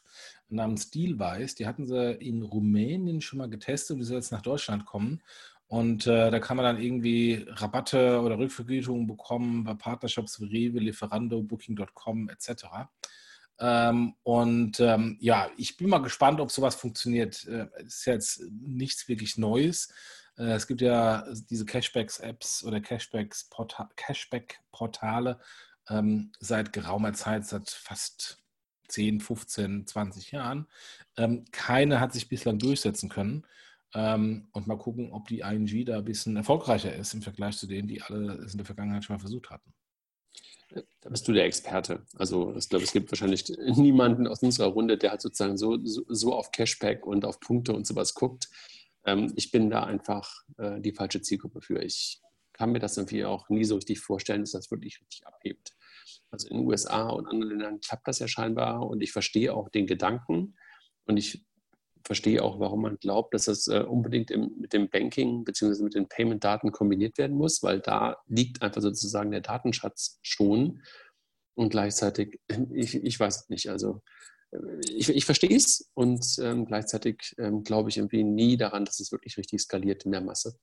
[0.48, 1.56] namens Dealwise.
[1.56, 5.22] Die hatten sie in Rumänien schon mal getestet und die soll jetzt nach Deutschland kommen.
[5.70, 10.80] Und äh, da kann man dann irgendwie Rabatte oder Rückvergütungen bekommen bei Partnershops wie Rewe,
[10.80, 12.64] Lieferando, Booking.com etc.
[13.60, 17.46] Ähm, und ähm, ja, ich bin mal gespannt, ob sowas funktioniert.
[17.46, 19.92] Äh, es ist jetzt nichts wirklich Neues.
[20.38, 24.60] Äh, es gibt ja diese Cashbacks-Apps oder Cashbacks-Portale Cashback
[25.90, 28.38] ähm, seit geraumer Zeit, seit fast
[28.88, 30.66] 10, 15, 20 Jahren.
[31.16, 33.46] Ähm, keine hat sich bislang durchsetzen können.
[33.92, 37.66] Ähm, und mal gucken, ob die ING da ein bisschen erfolgreicher ist im Vergleich zu
[37.66, 39.74] denen, die alle es in der Vergangenheit schon mal versucht hatten.
[41.00, 42.04] Da bist du der Experte.
[42.14, 46.02] Also ich glaube, es gibt wahrscheinlich niemanden aus unserer Runde, der halt sozusagen so, so,
[46.08, 48.48] so auf Cashback und auf Punkte und sowas guckt.
[49.04, 51.82] Ähm, ich bin da einfach äh, die falsche Zielgruppe für.
[51.82, 52.20] Ich
[52.52, 55.72] kann mir das irgendwie auch nie so richtig vorstellen, dass das wirklich richtig abhebt.
[56.30, 59.68] Also in den USA und anderen Ländern klappt das ja scheinbar und ich verstehe auch
[59.70, 60.56] den Gedanken
[61.06, 61.44] und ich
[62.04, 65.82] verstehe auch, warum man glaubt, dass das äh, unbedingt im, mit dem Banking bzw.
[65.82, 70.82] mit den Payment-Daten kombiniert werden muss, weil da liegt einfach sozusagen der Datenschatz schon
[71.54, 72.40] und gleichzeitig,
[72.72, 74.02] ich, ich weiß es nicht, also
[74.88, 79.12] ich, ich verstehe es und ähm, gleichzeitig ähm, glaube ich irgendwie nie daran, dass es
[79.12, 80.58] wirklich richtig skaliert in der Masse.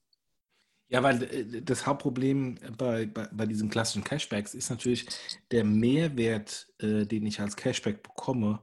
[0.90, 5.06] Ja, weil äh, das Hauptproblem bei, bei, bei diesen klassischen Cashbacks ist natürlich
[5.52, 8.62] der Mehrwert, äh, den ich als Cashback bekomme,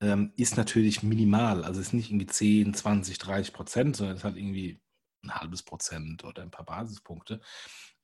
[0.00, 1.64] ähm, ist natürlich minimal.
[1.64, 4.80] Also es ist nicht irgendwie 10, 20, 30 Prozent, sondern es hat irgendwie
[5.22, 7.40] ein halbes Prozent oder ein paar Basispunkte.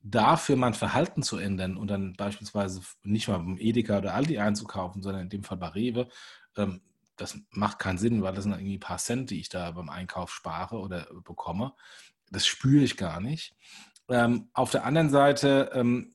[0.01, 5.01] Dafür mein Verhalten zu ändern und dann beispielsweise nicht mal beim Edeka oder Aldi einzukaufen,
[5.01, 6.09] sondern in dem Fall bei Rewe
[6.57, 6.81] ähm,
[7.15, 9.89] das macht keinen Sinn, weil das sind irgendwie ein paar Cent, die ich da beim
[9.89, 11.73] Einkauf spare oder bekomme.
[12.31, 13.55] Das spüre ich gar nicht.
[14.09, 16.12] Ähm, auf der anderen Seite ähm,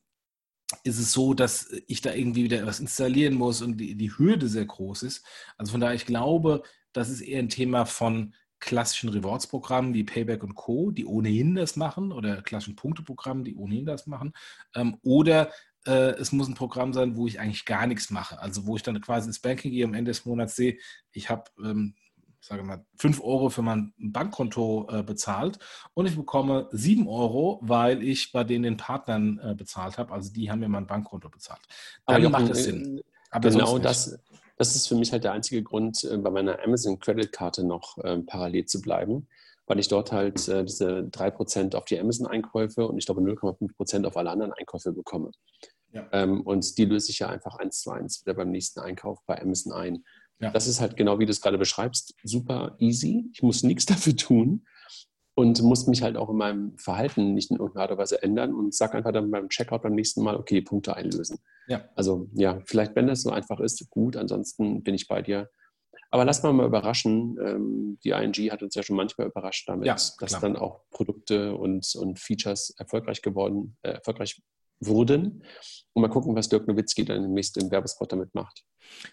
[0.89, 4.49] ist es so, dass ich da irgendwie wieder was installieren muss und die, die Hürde
[4.49, 5.25] sehr groß ist.
[5.57, 10.43] Also von daher, ich glaube, das ist eher ein Thema von klassischen Rewards-Programmen wie Payback
[10.43, 14.33] und Co., die ohnehin das machen, oder klassischen Punkteprogrammen, die ohnehin das machen,
[14.75, 15.53] ähm, oder
[15.87, 18.41] äh, es muss ein Programm sein, wo ich eigentlich gar nichts mache.
[18.41, 20.79] Also wo ich dann quasi ins Banking gehe am Ende des Monats sehe,
[21.13, 21.95] ich habe, ähm,
[22.41, 25.59] sage mal, 5 Euro für mein Bankkonto äh, bezahlt
[25.95, 30.13] und ich bekomme 7 Euro, weil ich bei denen den Partnern äh, bezahlt habe.
[30.13, 31.63] Also die haben mir mein Bankkonto bezahlt.
[32.07, 33.03] Dann Aber macht es Sinn.
[33.31, 34.19] Aber genau das,
[34.57, 37.99] das ist für mich halt der einzige Grund, äh, bei meiner Amazon Credit Karte noch
[37.99, 39.29] äh, parallel zu bleiben
[39.69, 44.17] weil ich dort halt äh, diese 3% auf die Amazon-Einkäufe und ich glaube 0,5% auf
[44.17, 45.31] alle anderen Einkäufe bekomme.
[45.93, 46.07] Ja.
[46.13, 49.41] Ähm, und die löse ich ja einfach eins zu eins wieder beim nächsten Einkauf bei
[49.41, 50.05] Amazon ein.
[50.41, 50.51] Ja.
[50.51, 53.29] Das ist halt genau wie du es gerade beschreibst, super easy.
[53.33, 54.65] Ich muss nichts dafür tun
[55.35, 58.55] und muss mich halt auch in meinem Verhalten nicht in irgendeiner Art und Weise ändern
[58.55, 61.39] und sage einfach dann beim Checkout beim nächsten Mal, okay, Punkte einlösen.
[61.69, 61.89] Ja.
[61.95, 65.49] Also ja, vielleicht, wenn das so einfach ist, gut, ansonsten bin ich bei dir.
[66.11, 67.37] Aber lass mal mal überraschen.
[67.41, 71.55] Ähm, die ING hat uns ja schon manchmal überrascht damit, ja, dass dann auch Produkte
[71.55, 74.43] und, und Features erfolgreich geworden, äh, erfolgreich
[74.81, 75.43] wurden.
[75.93, 78.65] Und mal gucken, was Dirk Nowitzki dann demnächst im Werbespot damit macht.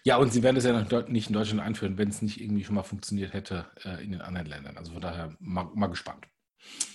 [0.04, 2.64] Ja, und sie werden es ja noch nicht in Deutschland einführen, wenn es nicht irgendwie
[2.64, 4.76] schon mal funktioniert hätte äh, in den anderen Ländern.
[4.76, 6.26] Also von daher mal, mal gespannt.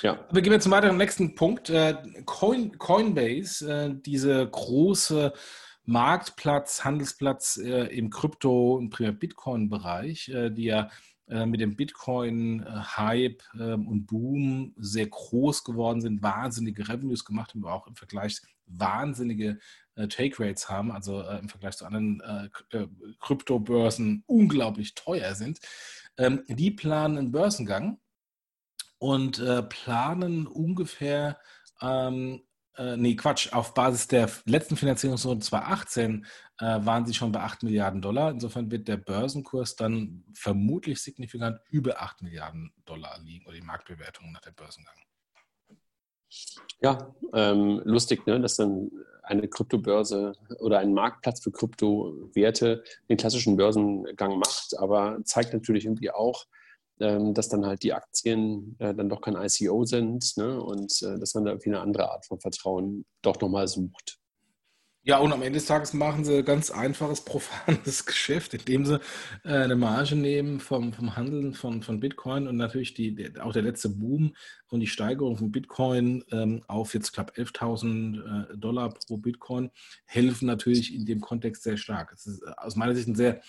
[0.01, 0.25] Ja.
[0.31, 1.69] Wir gehen jetzt zum weiteren nächsten Punkt.
[1.69, 5.33] Äh, Coin, Coinbase, äh, diese große
[5.85, 10.89] Marktplatz, Handelsplatz äh, im Krypto- und primär Bitcoin-Bereich, äh, die ja
[11.45, 17.73] mit dem Bitcoin-Hype ähm, und Boom sehr groß geworden sind, wahnsinnige Revenues gemacht haben, aber
[17.73, 18.41] auch im Vergleich
[18.77, 19.59] wahnsinnige
[19.95, 22.87] äh, Take-Rates haben, also äh, im Vergleich zu anderen äh,
[23.19, 25.59] Kryptobörsen unglaublich teuer sind.
[26.17, 27.99] Ähm, die planen einen Börsengang
[28.97, 31.39] und planen ungefähr
[31.81, 32.43] ähm,
[32.77, 36.25] äh, nee, Quatsch, auf Basis der letzten Finanzierungsrunde 2018
[36.59, 38.31] äh, waren sie schon bei 8 Milliarden Dollar.
[38.31, 44.31] Insofern wird der Börsenkurs dann vermutlich signifikant über 8 Milliarden Dollar liegen oder die Marktbewertung
[44.31, 44.95] nach dem Börsengang.
[46.81, 48.91] Ja, ähm, lustig, ne, dass dann
[49.23, 56.11] eine Kryptobörse oder ein Marktplatz für Kryptowerte den klassischen Börsengang macht, aber zeigt natürlich irgendwie
[56.11, 56.45] auch,
[56.99, 60.61] ähm, dass dann halt die Aktien äh, dann doch kein ICO sind ne?
[60.61, 64.20] und äh, dass man da irgendwie eine andere Art von Vertrauen doch nochmal sucht.
[65.03, 68.99] Ja, und am Ende des Tages machen sie ganz einfaches, profanes Geschäft, indem sie
[69.43, 73.63] äh, eine Marge nehmen vom, vom Handeln von, von Bitcoin und natürlich die, auch der
[73.63, 74.35] letzte Boom
[74.69, 79.71] und die Steigerung von Bitcoin ähm, auf jetzt knapp 11.000 äh, Dollar pro Bitcoin
[80.05, 82.11] helfen natürlich in dem Kontext sehr stark.
[82.13, 83.41] Es ist aus meiner Sicht ein sehr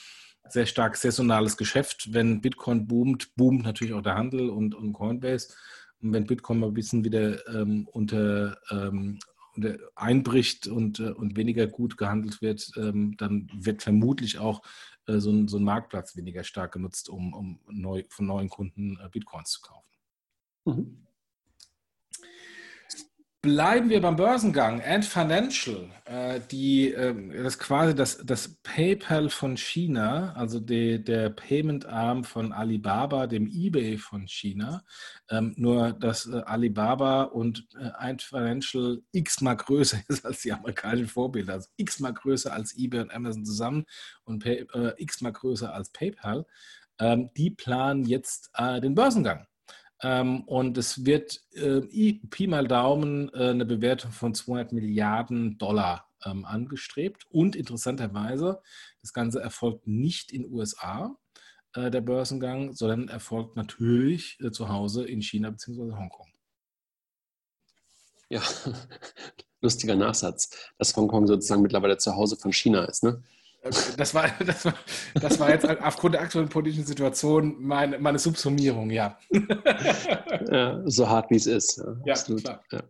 [0.48, 2.12] sehr stark saisonales Geschäft.
[2.12, 5.54] Wenn Bitcoin boomt, boomt natürlich auch der Handel und, und Coinbase.
[6.00, 9.20] Und wenn Bitcoin mal ein bisschen wieder ähm, unter, ähm,
[9.94, 14.62] einbricht und, äh, und weniger gut gehandelt wird, ähm, dann wird vermutlich auch
[15.06, 18.98] äh, so, ein, so, ein, Marktplatz weniger stark genutzt, um, um neu, von neuen Kunden
[19.02, 19.90] äh, Bitcoins zu kaufen.
[20.64, 21.06] Mhm.
[23.44, 24.80] Bleiben wir beim Börsengang.
[24.82, 31.28] Ant Financial, äh, die, äh, das quasi das, das PayPal von China, also die, der
[31.30, 34.84] Payment-Arm von Alibaba, dem eBay von China.
[35.28, 41.08] Ähm, nur, dass äh, Alibaba und äh, Ant Financial x-mal größer ist als die amerikanischen
[41.08, 41.54] Vorbilder.
[41.54, 43.86] Also x-mal größer als eBay und Amazon zusammen
[44.22, 44.66] und äh,
[44.98, 46.46] x-mal größer als PayPal.
[47.00, 49.48] Ähm, die planen jetzt äh, den Börsengang.
[50.02, 56.08] Ähm, und es wird äh, Pi mal Daumen äh, eine Bewertung von 200 Milliarden Dollar
[56.24, 57.26] ähm, angestrebt.
[57.30, 58.60] Und interessanterweise,
[59.00, 61.16] das Ganze erfolgt nicht in USA,
[61.74, 65.92] äh, der Börsengang, sondern erfolgt natürlich zu Hause in China bzw.
[65.92, 66.28] Hongkong.
[68.28, 68.42] Ja,
[69.60, 73.22] lustiger Nachsatz, dass Hongkong sozusagen mittlerweile zu Hause von China ist, ne?
[73.62, 74.74] Das war, das war,
[75.14, 79.18] das war jetzt aufgrund der aktuellen politischen Situation meine, meine Subsumierung, ja.
[80.50, 80.82] ja.
[80.84, 81.76] So hart wie es ist.
[81.76, 82.42] Ja, ja absolut.
[82.42, 82.62] Klar.
[82.72, 82.82] Ja.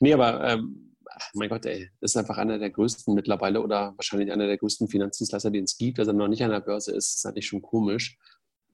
[0.00, 0.94] Nee, aber ähm,
[1.34, 4.88] mein Gott, ey, das ist einfach einer der größten mittlerweile oder wahrscheinlich einer der größten
[4.88, 5.98] Finanzdienstleister, den es gibt.
[5.98, 8.16] Dass er noch nicht an der Börse ist, ist eigentlich schon komisch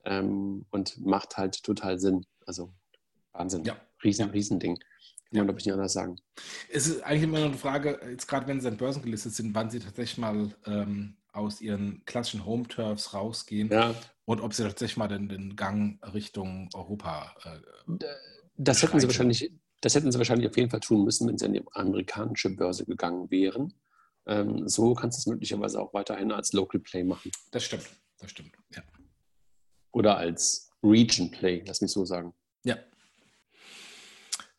[0.05, 2.27] ähm, und macht halt total Sinn.
[2.45, 2.75] Also
[3.33, 3.65] Wahnsinn.
[3.65, 3.77] Ja.
[4.05, 4.77] Riesen, Riesending.
[4.77, 6.17] Kann man, glaube ich, nicht anders sagen.
[6.71, 9.55] Es ist eigentlich immer noch eine Frage, jetzt gerade wenn sie an Börsen gelistet sind,
[9.55, 13.95] wann sie tatsächlich mal ähm, aus ihren klassischen Home-Turfs rausgehen ja.
[14.25, 17.35] und ob sie tatsächlich mal den, den Gang Richtung Europa.
[17.45, 17.97] Äh,
[18.57, 21.47] das hätten sie wahrscheinlich, das hätten sie wahrscheinlich auf jeden Fall tun müssen, wenn sie
[21.47, 23.75] an die amerikanische Börse gegangen wären.
[24.27, 27.31] Ähm, so kannst du es möglicherweise auch weiterhin als Local Play machen.
[27.51, 28.83] Das stimmt, das stimmt, ja.
[29.93, 32.33] Oder als Region Play, lass mich so sagen.
[32.65, 32.77] Ja,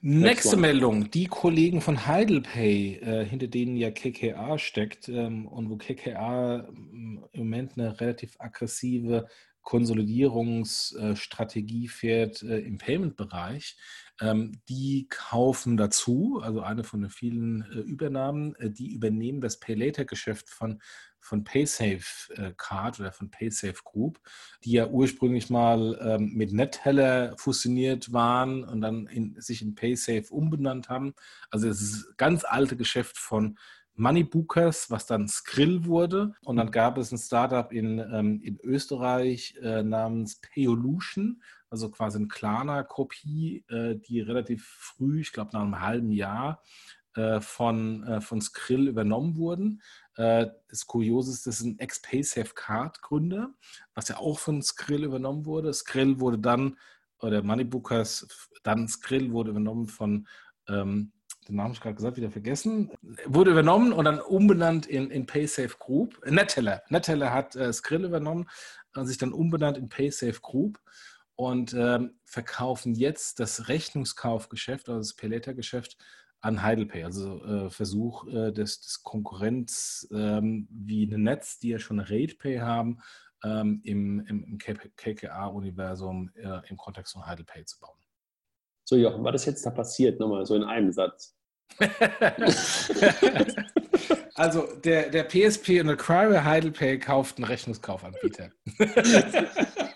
[0.06, 1.10] Nächste Meldung.
[1.12, 7.24] Die Kollegen von HeidelPay, äh, hinter denen ja KKA steckt ähm, und wo KKA ähm,
[7.32, 9.30] im Moment eine relativ aggressive
[9.62, 13.78] Konsolidierungsstrategie fährt äh, im Payment-Bereich,
[14.20, 19.62] ähm, die kaufen dazu, also eine von den vielen äh, Übernahmen, äh, die übernehmen das
[19.62, 20.82] Pay-Later-Geschäft von
[21.24, 24.20] von PaySafe äh, Card oder von PaySafe Group,
[24.64, 30.26] die ja ursprünglich mal ähm, mit NetTeller fusioniert waren und dann in, sich in PaySafe
[30.30, 31.14] umbenannt haben.
[31.50, 33.58] Also es ist das ganz alte Geschäft von
[33.96, 36.34] Moneybookers, was dann Skrill wurde.
[36.44, 42.18] Und dann gab es ein Startup in, ähm, in Österreich äh, namens Payolution, also quasi
[42.18, 46.62] eine Klarna-Kopie, äh, die relativ früh, ich glaube nach einem halben Jahr,
[47.16, 49.84] äh, von, äh, von Skrill übernommen wurden.
[50.16, 53.54] Äh, das Kuriose ist, das ist ein Ex-PaySafe-Card-Gründer,
[53.94, 55.74] was ja auch von Skrill übernommen wurde.
[55.74, 56.78] Skrill wurde dann,
[57.20, 58.28] oder Moneybookers,
[58.64, 60.28] dann Skrill wurde übernommen von,
[60.68, 61.12] ähm,
[61.48, 62.92] den Namen habe ich gerade gesagt, wieder vergessen,
[63.26, 66.22] wurde übernommen und dann umbenannt in, in PaySafe Group.
[66.26, 66.84] Netteller.
[66.90, 68.50] Netteller hat äh, Skrill übernommen
[68.96, 70.80] und sich dann umbenannt in PaySafe Group
[71.36, 75.98] und ähm, verkaufen jetzt das Rechnungskaufgeschäft, also das Pay-Later-Geschäft
[76.44, 81.80] an Heidelpay, also äh, Versuch äh, des, des Konkurrenz ähm, wie eine Netz, die ja
[81.80, 83.00] schon RatePay haben,
[83.46, 87.98] ähm, im, im, im KKA-Universum äh, im Kontext von Heidelpay zu bauen.
[88.84, 90.20] So, Jochen, was ist jetzt da passiert?
[90.20, 91.34] Nochmal so in einem Satz.
[94.36, 98.52] also der, der PSP und der Acquire Heidelpay kauft einen Rechnungskaufanbieter.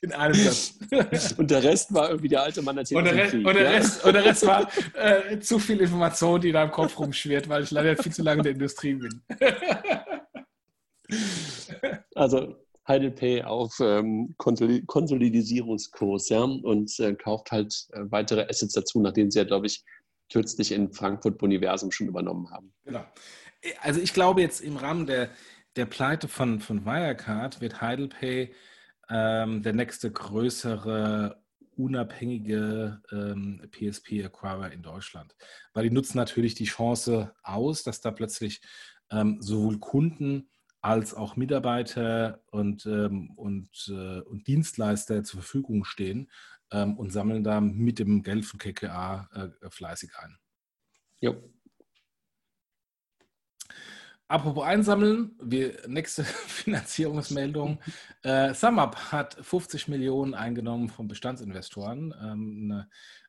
[0.00, 0.78] In einem Satz.
[1.38, 2.98] Und der Rest war irgendwie der alte Mann erzählt.
[2.98, 3.70] Und der, Rest, und der, ja?
[3.70, 7.64] Rest, und der Rest war äh, zu viel Information, die da im Kopf rumschwirrt, weil
[7.64, 9.22] ich leider viel zu lange in der Industrie bin.
[12.14, 12.54] also
[12.86, 19.40] Heidelpay auf ähm, Konsolidierungskurs, ja, und äh, kauft halt äh, weitere Assets dazu, nachdem sie
[19.40, 19.84] ja, glaube ich,
[20.30, 22.72] kürzlich in Frankfurt Boniversum schon übernommen haben.
[22.84, 23.04] Genau.
[23.80, 25.30] Also ich glaube jetzt im Rahmen der,
[25.76, 28.52] der Pleite von, von Wirecard wird Heidelpay
[29.10, 31.42] ähm, der nächste größere
[31.76, 35.36] unabhängige ähm, PSP-Acquirer in Deutschland.
[35.72, 38.60] Weil die nutzen natürlich die Chance aus, dass da plötzlich
[39.10, 46.30] ähm, sowohl Kunden als auch Mitarbeiter und, ähm, und, äh, und Dienstleister zur Verfügung stehen
[46.72, 50.38] ähm, und sammeln da mit dem Geld von KKA äh, fleißig ein.
[51.20, 51.34] Ja,
[54.28, 57.78] Apropos einsammeln, wir, nächste Finanzierungsmeldung.
[58.22, 62.14] Äh, SumUp hat 50 Millionen eingenommen von Bestandsinvestoren.
[62.22, 62.84] Ähm,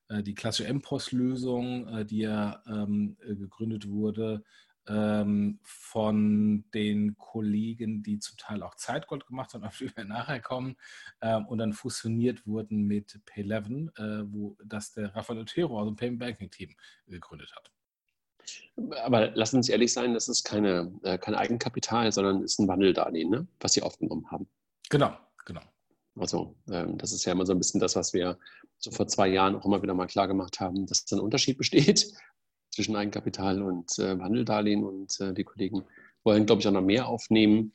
[0.09, 4.43] äh, die klassische MPOS-Lösung, äh, die ja ähm, äh, gegründet wurde
[4.89, 10.41] ähm, von den Kollegen, die zum Teil auch Zeitgold gemacht haben, auf die wir nachher
[10.41, 10.75] kommen,
[11.21, 15.95] ähm, und dann fusioniert wurden mit Pay11, äh, wo das der Rafael Otero aus dem
[15.95, 16.75] Payment Banking Team
[17.07, 17.71] gegründet hat.
[19.03, 23.29] Aber lassen uns ehrlich sein, das ist keine, äh, kein Eigenkapital, sondern ist ein Wandeldarlehen,
[23.29, 23.47] ne?
[23.59, 24.47] was Sie aufgenommen haben.
[24.89, 25.13] Genau,
[25.45, 25.61] genau.
[26.15, 28.37] Also ähm, das ist ja immer so ein bisschen das, was wir
[28.77, 32.11] so vor zwei Jahren auch immer wieder mal klar gemacht haben, dass ein Unterschied besteht
[32.71, 35.83] zwischen Eigenkapital und äh, Wandeldarlehen und äh, die Kollegen
[36.23, 37.73] wollen, glaube ich, auch noch mehr aufnehmen.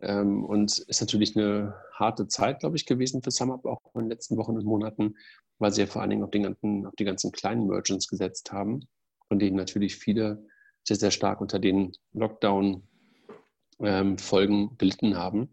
[0.00, 4.10] Ähm, und ist natürlich eine harte Zeit, glaube ich, gewesen für SumUp auch in den
[4.10, 5.16] letzten Wochen und Monaten,
[5.58, 8.52] weil sie ja vor allen Dingen auf, den ganzen, auf die ganzen kleinen Merchants gesetzt
[8.52, 8.86] haben
[9.28, 10.46] von denen natürlich viele
[10.84, 15.48] sehr, sehr stark unter den Lockdown-Folgen ähm, gelitten haben.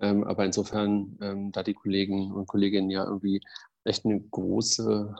[0.00, 3.40] Ähm, aber insofern, ähm, da die Kollegen und Kolleginnen ja irgendwie
[3.84, 5.14] echt eine große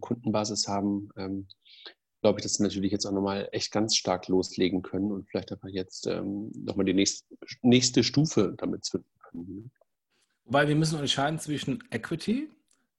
[0.00, 1.10] Kundenbasis haben,
[2.22, 5.52] glaube ich, dass sie natürlich jetzt auch nochmal echt ganz stark loslegen können und vielleicht
[5.52, 7.26] einfach jetzt ähm, nochmal die nächste,
[7.62, 9.70] nächste Stufe damit zünden können.
[10.44, 12.48] Weil wir müssen unterscheiden zwischen Equity,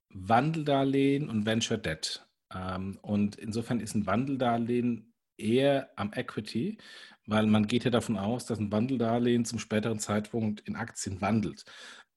[0.10, 2.27] Wandeldarlehen und Venture Debt.
[2.54, 6.78] Ähm, und insofern ist ein Wandeldarlehen eher am Equity,
[7.26, 11.66] weil man geht ja davon aus, dass ein Wandeldarlehen zum späteren Zeitpunkt in Aktien wandelt.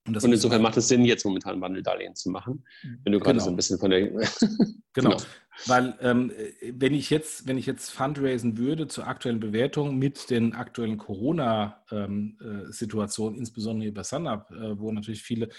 [0.07, 2.65] Und, und insofern macht es Sinn, jetzt momentan Wandeldarlehen zu machen,
[3.03, 3.45] wenn du gerade genau.
[3.45, 4.07] so ein bisschen von der.
[4.07, 4.25] genau.
[4.93, 5.17] genau.
[5.67, 6.31] Weil ähm,
[6.71, 13.35] wenn ich jetzt, wenn ich jetzt fundraisen würde zur aktuellen Bewertung mit den aktuellen Corona-Situationen,
[13.35, 15.49] ähm, äh, insbesondere über SunUp, äh, wo natürlich viele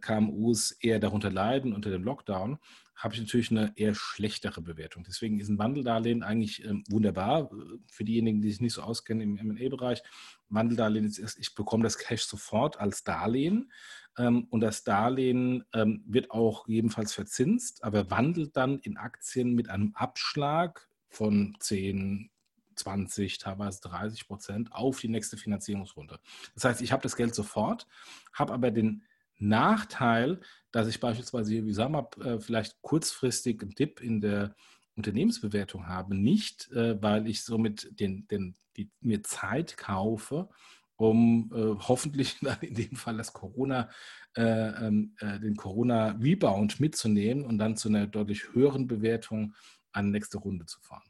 [0.00, 2.58] KMUs eher darunter leiden unter dem Lockdown,
[2.96, 5.04] habe ich natürlich eine eher schlechtere Bewertung.
[5.06, 9.36] Deswegen ist ein Wandeldarlehen eigentlich ähm, wunderbar äh, für diejenigen, die sich nicht so auskennen
[9.36, 10.02] im M&A-Bereich.
[10.48, 13.70] Wandeldarlehen ist, ich bekomme das Cash sofort als Darlehen
[14.16, 19.68] ähm, und das Darlehen ähm, wird auch jedenfalls verzinst, aber wandelt dann in Aktien mit
[19.68, 22.30] einem Abschlag von 10,
[22.76, 26.18] 20, teilweise 30 Prozent auf die nächste Finanzierungsrunde.
[26.54, 27.86] Das heißt, ich habe das Geld sofort,
[28.32, 29.02] habe aber den
[29.38, 34.54] Nachteil, dass ich beispielsweise hier wie SAMAP äh, vielleicht kurzfristig einen Dip in der
[34.96, 40.48] Unternehmensbewertung habe, nicht, äh, weil ich somit den, den, die, mir Zeit kaufe,
[40.96, 43.90] um äh, hoffentlich in dem Fall das Corona,
[44.36, 49.54] äh, ähm, äh, den Corona-Rebound mitzunehmen und dann zu einer deutlich höheren Bewertung
[49.92, 51.08] an die nächste Runde zu fahren.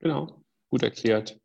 [0.00, 1.40] Genau, gut erklärt.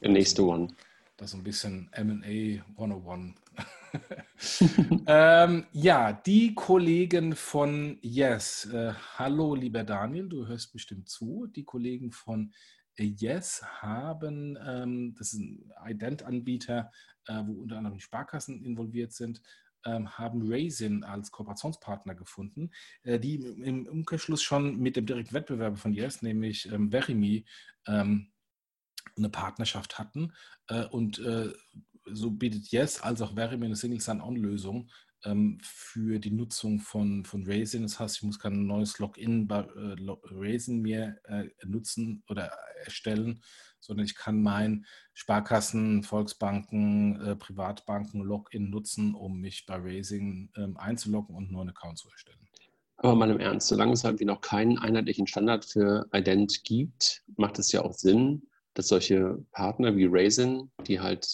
[0.00, 0.68] Der nächste One.
[1.16, 3.34] Das ist ein bisschen MA 101
[5.06, 8.66] ähm, ja, die Kollegen von Yes.
[8.66, 11.46] Äh, hallo, lieber Daniel, du hörst bestimmt zu.
[11.46, 12.52] Die Kollegen von
[12.98, 16.90] Yes haben, ähm, das ist ein Ident-Anbieter,
[17.26, 19.42] äh, wo unter anderem Sparkassen involviert sind,
[19.84, 22.70] ähm, haben Raisin als Kooperationspartner gefunden,
[23.02, 27.44] äh, die im Umkehrschluss schon mit dem direkten Wettbewerber von Yes, nämlich ähm, Verimi,
[27.86, 28.30] ähm,
[29.16, 30.32] eine Partnerschaft hatten
[30.68, 31.52] äh, und äh,
[32.06, 34.88] so bietet Yes als auch Verimi eine Single Sign-On-Lösung
[35.24, 37.82] ähm, für die Nutzung von, von Raisin.
[37.82, 39.96] Das heißt, ich muss kein neues Login bei äh,
[40.30, 42.50] Raisin mir äh, nutzen oder
[42.84, 43.42] erstellen,
[43.80, 50.76] sondern ich kann mein Sparkassen, Volksbanken, äh, Privatbanken Login nutzen, um mich bei Raisin ähm,
[50.76, 52.38] einzuloggen und einen Account zu erstellen.
[52.96, 57.22] Aber mal im Ernst, solange es halt wie noch keinen einheitlichen Standard für Ident gibt,
[57.36, 61.26] macht es ja auch Sinn, dass solche Partner wie Raisin, die halt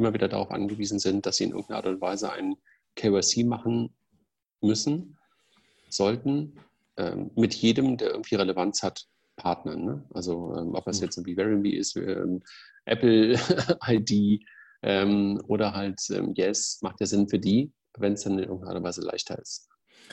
[0.00, 2.56] immer wieder darauf angewiesen sind, dass sie in irgendeiner Art und Weise ein
[2.96, 3.94] KYC machen
[4.60, 5.16] müssen,
[5.88, 6.56] sollten,
[6.96, 9.84] ähm, mit jedem, der irgendwie Relevanz hat, partnern.
[9.84, 10.04] Ne?
[10.12, 12.42] Also ähm, ob das jetzt irgendwie Verimi ist, ähm,
[12.84, 13.38] Apple
[13.88, 14.42] ID
[14.82, 18.70] ähm, oder halt ähm, Yes, macht ja Sinn für die, wenn es dann in irgendeiner
[18.70, 19.68] Art und Weise leichter ist.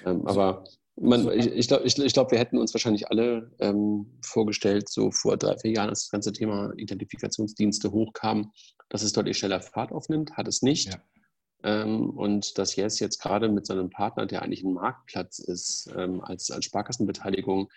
[0.06, 0.64] Ähm, aber
[1.00, 5.58] man, ich, ich glaube, glaub, wir hätten uns wahrscheinlich alle ähm, vorgestellt, so vor drei,
[5.58, 8.52] vier Jahren, als das ganze Thema Identifikationsdienste hochkam,
[8.90, 10.94] dass es deutlich schneller Fahrt aufnimmt, hat es nicht.
[10.94, 11.02] Ja.
[11.64, 16.22] Ähm, und dass Yes jetzt gerade mit seinem Partner, der eigentlich ein Marktplatz ist, ähm,
[16.22, 17.70] als, als Sparkassenbeteiligung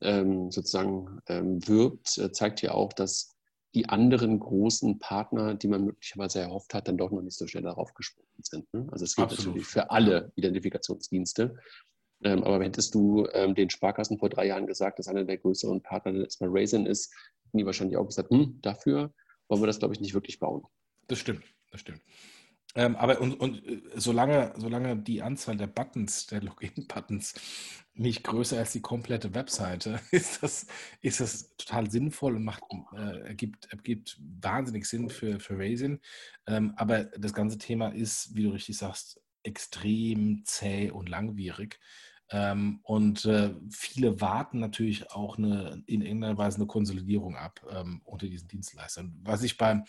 [0.00, 3.36] ähm, sozusagen ähm, wirbt, äh, zeigt ja auch, dass
[3.74, 7.62] die anderen großen Partner, die man möglicherweise erhofft hat, dann doch noch nicht so schnell
[7.62, 8.72] darauf gesprungen sind.
[8.72, 8.86] Ne?
[8.90, 9.46] Also es Absolut.
[9.46, 11.56] natürlich für alle Identifikationsdienste.
[12.22, 15.82] Ähm, aber hättest du ähm, den Sparkassen vor drei Jahren gesagt, dass einer der größeren
[15.82, 17.12] Partner erstmal Raisin ist,
[17.44, 19.12] hätten die wahrscheinlich auch gesagt, hm, dafür
[19.48, 20.64] wollen wir das, glaube ich, nicht wirklich bauen.
[21.08, 22.00] Das stimmt, das stimmt.
[22.74, 27.34] Ähm, aber und, und äh, solange, solange die Anzahl der Buttons, der Login-Buttons
[27.94, 30.66] nicht größer als die komplette Webseite, ist das,
[31.00, 32.62] ist das total sinnvoll und macht,
[32.94, 36.00] äh, ergibt, ergibt wahnsinnig Sinn für, für Raisin.
[36.46, 41.78] Ähm, aber das ganze Thema ist, wie du richtig sagst, extrem zäh und langwierig.
[42.30, 48.00] Ähm, und äh, viele warten natürlich auch eine, in irgendeiner Weise eine Konsolidierung ab ähm,
[48.04, 49.16] unter diesen Dienstleistern.
[49.22, 49.84] Was ich beim,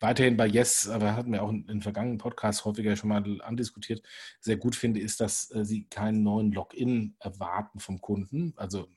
[0.00, 4.02] weiterhin bei Yes, aber hatten wir auch in, in vergangenen Podcasts häufiger schon mal andiskutiert,
[4.40, 8.54] sehr gut finde, ist, dass äh, sie keinen neuen Login erwarten vom Kunden.
[8.56, 8.88] Also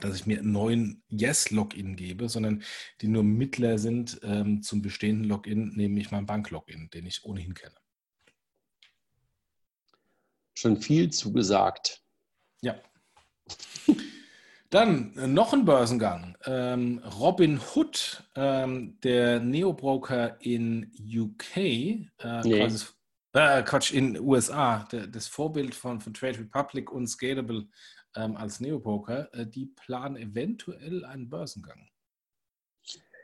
[0.00, 2.62] dass ich mir einen neuen Yes-Login gebe, sondern
[3.00, 7.74] die nur Mittler sind ähm, zum bestehenden Login, nämlich mein Bank-Login, den ich ohnehin kenne
[10.58, 12.02] schon viel zugesagt.
[12.62, 12.74] Ja.
[14.70, 16.36] Dann äh, noch ein Börsengang.
[16.44, 22.06] Ähm, Robin Hood, ähm, der Neobroker in UK, äh,
[22.42, 22.58] nee.
[22.58, 22.86] quasi,
[23.32, 27.68] äh, Quatsch, in USA, der, das Vorbild von, von Trade Republic und Scalable
[28.16, 31.88] ähm, als Neobroker, äh, die planen eventuell einen Börsengang.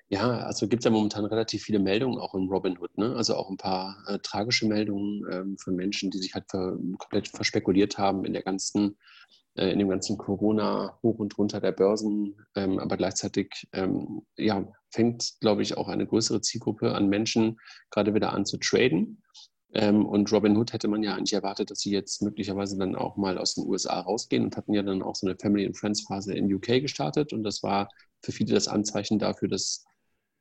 [0.09, 3.16] Ja, also gibt es ja momentan relativ viele Meldungen auch in Robinhood, ne?
[3.16, 7.28] Also auch ein paar äh, tragische Meldungen ähm, von Menschen, die sich halt ver komplett
[7.28, 8.98] verspekuliert haben in der ganzen,
[9.57, 12.36] äh, in dem ganzen Corona hoch und runter der Börsen.
[12.55, 17.59] Ähm, aber gleichzeitig ähm, ja, fängt, glaube ich, auch eine größere Zielgruppe an Menschen
[17.90, 19.22] gerade wieder an zu traden.
[19.72, 23.16] Ähm, und Robin Hood hätte man ja eigentlich erwartet, dass sie jetzt möglicherweise dann auch
[23.16, 26.02] mal aus den USA rausgehen und hatten ja dann auch so eine Family and Friends
[26.02, 27.32] Phase in UK gestartet.
[27.32, 27.88] Und das war
[28.22, 29.84] für viele das Anzeichen dafür, dass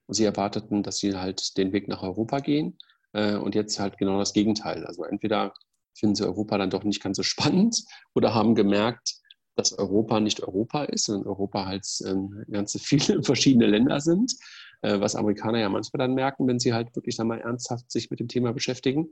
[0.07, 2.77] sie erwarteten, dass sie halt den Weg nach Europa gehen.
[3.13, 4.85] Äh, und jetzt halt genau das Gegenteil.
[4.85, 5.53] Also entweder
[5.95, 7.83] finden sie Europa dann doch nicht ganz so spannend
[8.13, 9.15] oder haben gemerkt,
[9.55, 14.33] dass Europa nicht Europa ist, sondern Europa halt ähm, ganze viele verschiedene Länder sind,
[14.81, 18.09] äh, was Amerikaner ja manchmal dann merken, wenn sie halt wirklich dann mal ernsthaft sich
[18.09, 19.11] mit dem Thema beschäftigen.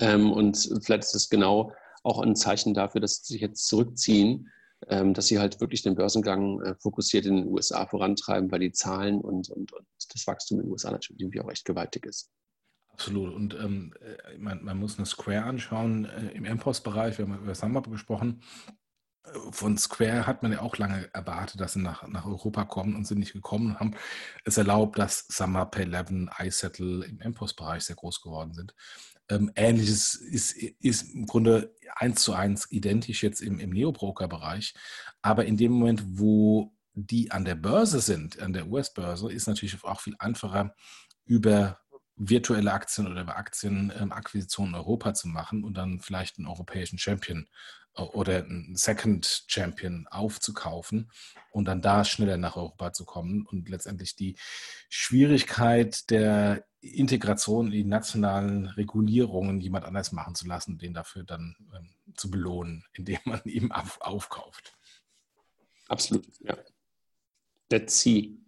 [0.00, 1.72] Ähm, und vielleicht ist es genau
[2.02, 6.60] auch ein Zeichen dafür, dass sie sich jetzt zurückziehen, dass sie halt wirklich den Börsengang
[6.60, 10.66] äh, fokussiert in den USA vorantreiben, weil die Zahlen und, und, und das Wachstum in
[10.66, 12.30] den USA natürlich irgendwie auch echt gewaltig ist.
[12.88, 13.34] Absolut.
[13.34, 17.18] Und ähm, äh, man, man, muss eine Square anschauen äh, im MPOS-Bereich.
[17.18, 18.42] Wir haben über Samba gesprochen
[19.50, 23.06] von Square hat man ja auch lange erwartet, dass sie nach, nach Europa kommen und
[23.06, 23.94] sind nicht gekommen haben
[24.44, 28.74] es erlaubt, dass Summer, Pay11, iSettle im MPOS-Bereich sehr groß geworden sind.
[29.28, 34.74] Ähm, Ähnliches ist, ist im Grunde eins zu eins identisch jetzt im, im Neo-Broker-Bereich.
[35.22, 39.82] Aber in dem Moment, wo die an der Börse sind, an der US-Börse, ist natürlich
[39.84, 40.74] auch viel einfacher,
[41.24, 41.78] über
[42.16, 47.46] virtuelle Aktien oder über Aktienakquisitionen in Europa zu machen und dann vielleicht einen europäischen Champion
[47.96, 51.10] oder einen Second Champion aufzukaufen
[51.50, 54.36] und dann da schneller nach Europa zu kommen und letztendlich die
[54.88, 61.56] Schwierigkeit der Integration in die nationalen Regulierungen jemand anders machen zu lassen, den dafür dann
[61.74, 64.76] ähm, zu belohnen, indem man ihm auf, aufkauft.
[65.88, 66.56] Absolut, ja.
[67.70, 68.38] Let's see.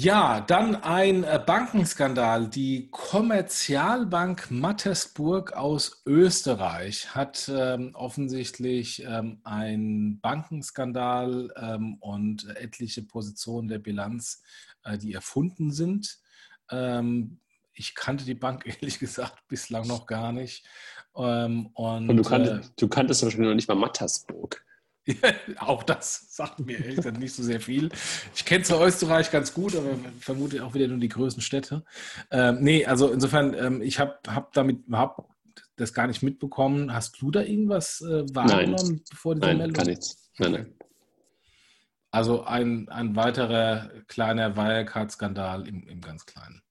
[0.00, 2.46] Ja, dann ein äh, Bankenskandal.
[2.46, 13.66] Die Kommerzialbank Mattersburg aus Österreich hat ähm, offensichtlich ähm, einen Bankenskandal ähm, und etliche Positionen
[13.66, 14.40] der Bilanz,
[14.84, 16.20] äh, die erfunden sind.
[16.70, 17.40] Ähm,
[17.72, 20.64] ich kannte die Bank ehrlich gesagt bislang noch gar nicht.
[21.16, 24.64] Ähm, und, und du, kanntest, äh, du kanntest wahrscheinlich noch nicht mal Mattersburg.
[25.58, 27.90] auch das sagt mir ehrlich gesagt nicht so sehr viel.
[28.34, 29.90] Ich kenne zwar Österreich ganz gut, aber
[30.20, 31.84] vermute auch wieder nur die größten Städte.
[32.30, 35.28] Ähm, nee, also insofern, ähm, ich habe hab damit überhaupt
[35.76, 36.92] das gar nicht mitbekommen.
[36.92, 39.02] Hast du da irgendwas äh, wahrgenommen nein.
[39.10, 39.74] bevor dieser nein, Meldung?
[39.74, 40.30] Gar nichts.
[40.38, 40.74] Nein, nein.
[42.10, 46.62] Also ein, ein weiterer kleiner Wirecard-Skandal im, im ganz Kleinen.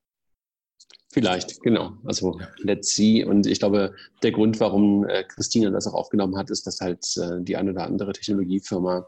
[1.18, 1.98] Vielleicht, genau.
[2.04, 2.48] Also ja.
[2.60, 3.24] let's see.
[3.24, 7.06] Und ich glaube, der Grund, warum äh, Christine das auch aufgenommen hat, ist, dass halt
[7.18, 9.08] äh, die eine oder andere Technologiefirma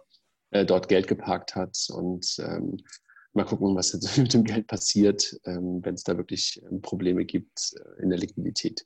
[0.51, 1.77] äh, dort Geld geparkt hat.
[1.89, 2.77] Und ähm,
[3.33, 7.25] mal gucken, was jetzt mit dem Geld passiert, ähm, wenn es da wirklich ähm, Probleme
[7.25, 8.85] gibt äh, in der Liquidität.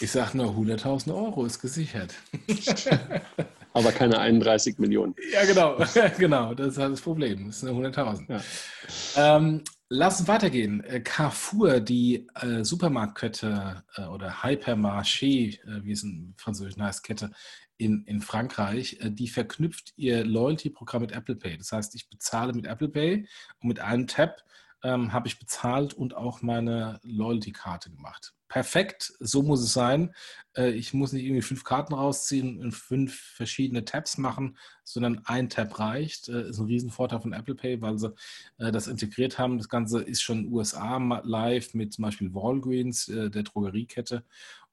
[0.00, 2.14] Ich sage nur, 100.000 Euro ist gesichert.
[3.72, 5.14] Aber keine 31 Millionen.
[5.32, 5.78] Ja, genau.
[6.18, 7.46] genau, das ist halt das Problem.
[7.46, 8.26] Das sind 100.000.
[8.28, 9.36] Ja.
[9.36, 9.62] Ähm,
[9.92, 10.84] Lass uns weitergehen.
[10.84, 17.32] Äh, Carrefour, die äh, Supermarktkette äh, oder Hypermarché, äh, wie es in Französisch heißt, Kette
[17.76, 21.56] in, in Frankreich, äh, die verknüpft ihr Loyalty-Programm mit Apple Pay.
[21.58, 23.26] Das heißt, ich bezahle mit Apple Pay
[23.62, 24.44] und mit einem Tab
[24.82, 28.34] ähm, habe ich bezahlt und auch meine Loyalty-Karte gemacht.
[28.48, 30.12] Perfekt, so muss es sein.
[30.56, 35.48] Äh, ich muss nicht irgendwie fünf Karten rausziehen und fünf verschiedene Tabs machen, sondern ein
[35.48, 36.28] Tab reicht.
[36.28, 38.12] Äh, ist ein Riesenvorteil von Apple Pay, weil sie
[38.58, 39.58] äh, das integriert haben.
[39.58, 44.24] Das Ganze ist schon USA live mit zum Beispiel Walgreens, äh, der Drogeriekette.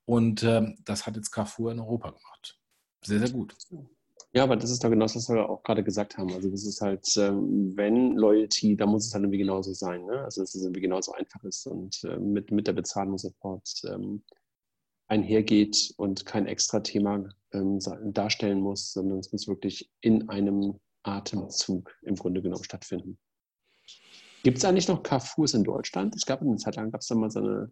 [0.05, 2.57] Und ähm, das hat jetzt Carrefour in Europa gemacht.
[3.03, 3.55] Sehr, sehr gut.
[4.37, 6.31] Ja, aber das ist doch genau das, was wir auch gerade gesagt haben.
[6.31, 10.05] Also das ist halt, ähm, wenn Loyalty, da muss es halt irgendwie genauso sein.
[10.05, 10.19] Ne?
[10.19, 14.21] Also dass es irgendwie genauso einfach ist und äh, mit, mit der Bezahlung sofort ähm,
[15.07, 17.79] einhergeht und kein extra Thema ähm,
[18.13, 23.17] darstellen muss, sondern es muss wirklich in einem Atemzug im Grunde genommen stattfinden.
[24.43, 26.15] Gibt es eigentlich noch Carrefours in Deutschland?
[26.15, 27.71] Es gab eine Zeit lang, gab es da mal so eine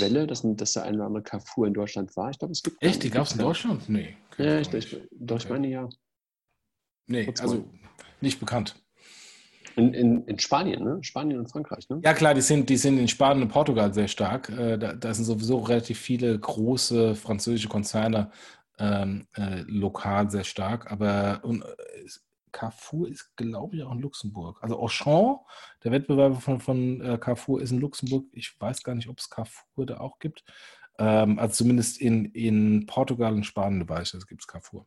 [0.00, 2.30] Welle, dass, dass der eine oder andere Carrefour in Deutschland war.
[2.30, 2.82] Ich glaube, es gibt.
[2.82, 3.02] Echt?
[3.02, 3.88] Die gab es in Deutschland?
[3.88, 4.16] Nee.
[4.38, 5.88] Ja, ich, ich, doch, ich meine ja.
[7.06, 7.64] Nee, Kurz also mal.
[8.20, 8.76] nicht bekannt.
[9.76, 10.98] In, in, in, Spanien, ne?
[11.02, 12.00] Spanien und Frankreich, ne?
[12.04, 14.50] Ja, klar, die sind, die sind in Spanien und Portugal sehr stark.
[14.50, 18.30] Äh, da, da sind sowieso relativ viele große französische Konzerne
[18.78, 20.90] ähm, äh, lokal sehr stark.
[20.90, 21.66] Aber und, äh,
[22.52, 24.58] Carrefour ist, glaube ich, auch in Luxemburg.
[24.62, 25.38] Also Auchan,
[25.82, 28.26] der Wettbewerber von, von äh, Carrefour, ist in Luxemburg.
[28.32, 30.44] Ich weiß gar nicht, ob es Carrefour da auch gibt.
[30.98, 34.86] Ähm, also zumindest in, in Portugal und Spanien weiß ich, es gibt Carrefour.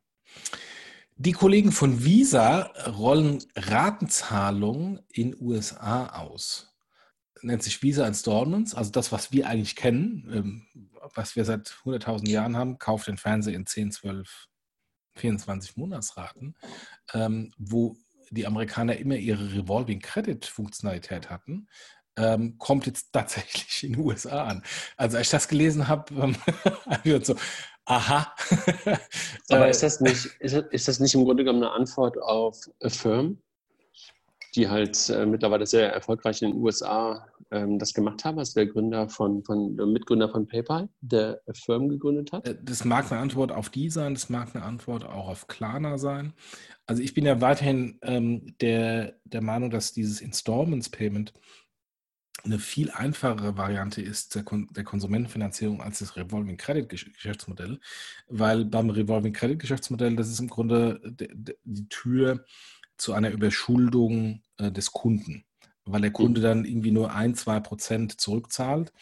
[1.17, 6.75] Die Kollegen von Visa rollen Ratenzahlungen in USA aus.
[7.41, 12.29] Nennt sich Visa Installments, also das, was wir eigentlich kennen, ähm, was wir seit 100.000
[12.29, 14.47] Jahren haben, kauft den Fernseher in 10, 12,
[15.15, 16.55] 24 Monatsraten,
[17.13, 17.97] ähm, wo
[18.31, 21.67] die Amerikaner immer ihre Revolving Credit Funktionalität hatten,
[22.17, 24.63] ähm, kommt jetzt tatsächlich in den USA an.
[24.97, 27.35] Also als ich das gelesen habe, ähm, so,
[27.85, 28.33] aha.
[29.49, 33.41] Aber ist das, nicht, ist, ist das nicht im Grunde genommen eine Antwort auf Affirm?
[34.55, 38.67] Die halt äh, mittlerweile sehr erfolgreich in den USA ähm, das gemacht haben, als der
[38.67, 42.47] Gründer von, von der Mitgründer von PayPal, der Firmen gegründet hat?
[42.47, 45.97] Äh, das mag eine Antwort auf die sein, das mag eine Antwort auch auf Klarna
[45.97, 46.33] sein.
[46.85, 51.33] Also ich bin ja weiterhin ähm, der, der Meinung, dass dieses Installments Payment
[52.45, 57.79] eine viel einfachere Variante ist der, Kon der Konsumentenfinanzierung als das Revolving Credit Geschäftsmodell,
[58.27, 60.99] weil beim Revolving Credit Geschäftsmodell, das ist im Grunde
[61.63, 62.45] die Tür
[62.97, 65.45] zu einer Überschuldung äh, des Kunden,
[65.85, 68.93] weil der Kunde dann irgendwie nur ein, zwei Prozent zurückzahlt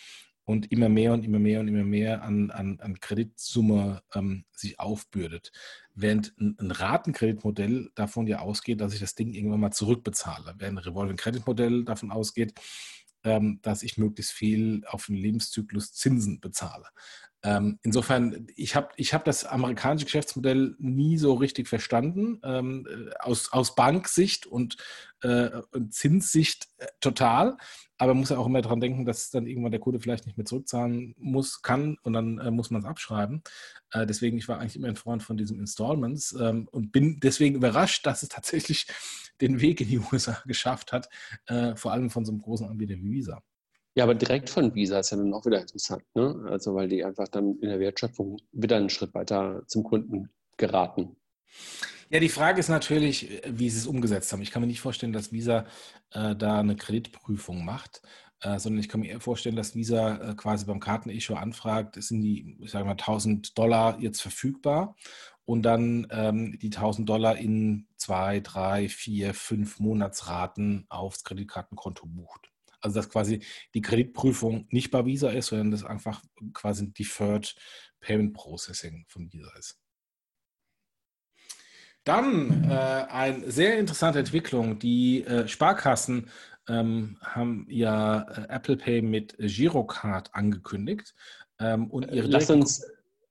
[0.46, 4.80] und immer mehr und immer mehr und immer mehr an, an, an Kreditsumme ähm, sich
[4.80, 5.52] aufbürdet.
[5.96, 10.56] Während ein, ein Ratenkreditmodell davon ja ausgeht, dass ich das Ding irgendwann mal zurückbezahle.
[10.58, 11.44] Während ein Revolving Credit
[11.88, 12.54] davon ausgeht,
[13.24, 16.88] ähm, dass ich möglichst viel auf den Lebenszyklus Zinsen bezahle.
[17.46, 23.14] Ähm, insofern, ich habe ich hab das amerikanische Geschäftsmodell nie so richtig verstanden, ähm, äh,
[23.20, 24.78] aus, aus Banksicht und,
[25.24, 27.58] äh, und Zinssicht äh, total.
[27.98, 30.38] Aber man muss ja auch immer daran denken, dass dann irgendwann der Kunde vielleicht nicht
[30.38, 33.44] mehr zurückzahlen muss, kann und dann äh, muss man es abschreiben.
[33.92, 37.56] Äh, deswegen, ich war eigentlich immer ein Freund von diesen Installments ähm, und bin deswegen
[37.56, 38.88] überrascht, dass es tatsächlich
[39.42, 41.10] den Weg in die USA geschafft hat,
[41.76, 43.42] vor allem von so einem großen Anbieter wie Visa.
[43.96, 46.46] Ja, aber direkt von Visa ist ja dann auch wieder interessant, ne?
[46.50, 51.16] Also weil die einfach dann in der Wertschöpfung wieder einen Schritt weiter zum Kunden geraten.
[52.10, 54.42] Ja, die Frage ist natürlich, wie sie es umgesetzt haben.
[54.42, 55.66] Ich kann mir nicht vorstellen, dass Visa
[56.12, 58.02] äh, da eine Kreditprüfung macht,
[58.42, 62.22] äh, sondern ich kann mir eher vorstellen, dass Visa äh, quasi beim Kartenissue anfragt, sind
[62.22, 64.96] die, ich sage mal, 1000 Dollar jetzt verfügbar
[65.46, 72.53] und dann ähm, die 1000 Dollar in zwei, drei, vier, fünf Monatsraten aufs Kreditkartenkonto bucht.
[72.84, 76.22] Also dass quasi die Kreditprüfung nicht bei Visa ist, sondern das einfach
[76.54, 77.56] quasi ein Deferred
[78.02, 79.80] Payment Processing von Visa ist.
[82.04, 84.78] Dann äh, eine sehr interessante Entwicklung.
[84.78, 86.30] Die äh, Sparkassen
[86.68, 91.16] ähm, haben ja äh, Apple Pay mit Girocard angekündigt.
[91.60, 92.86] Ähm, und ihre lass, uns,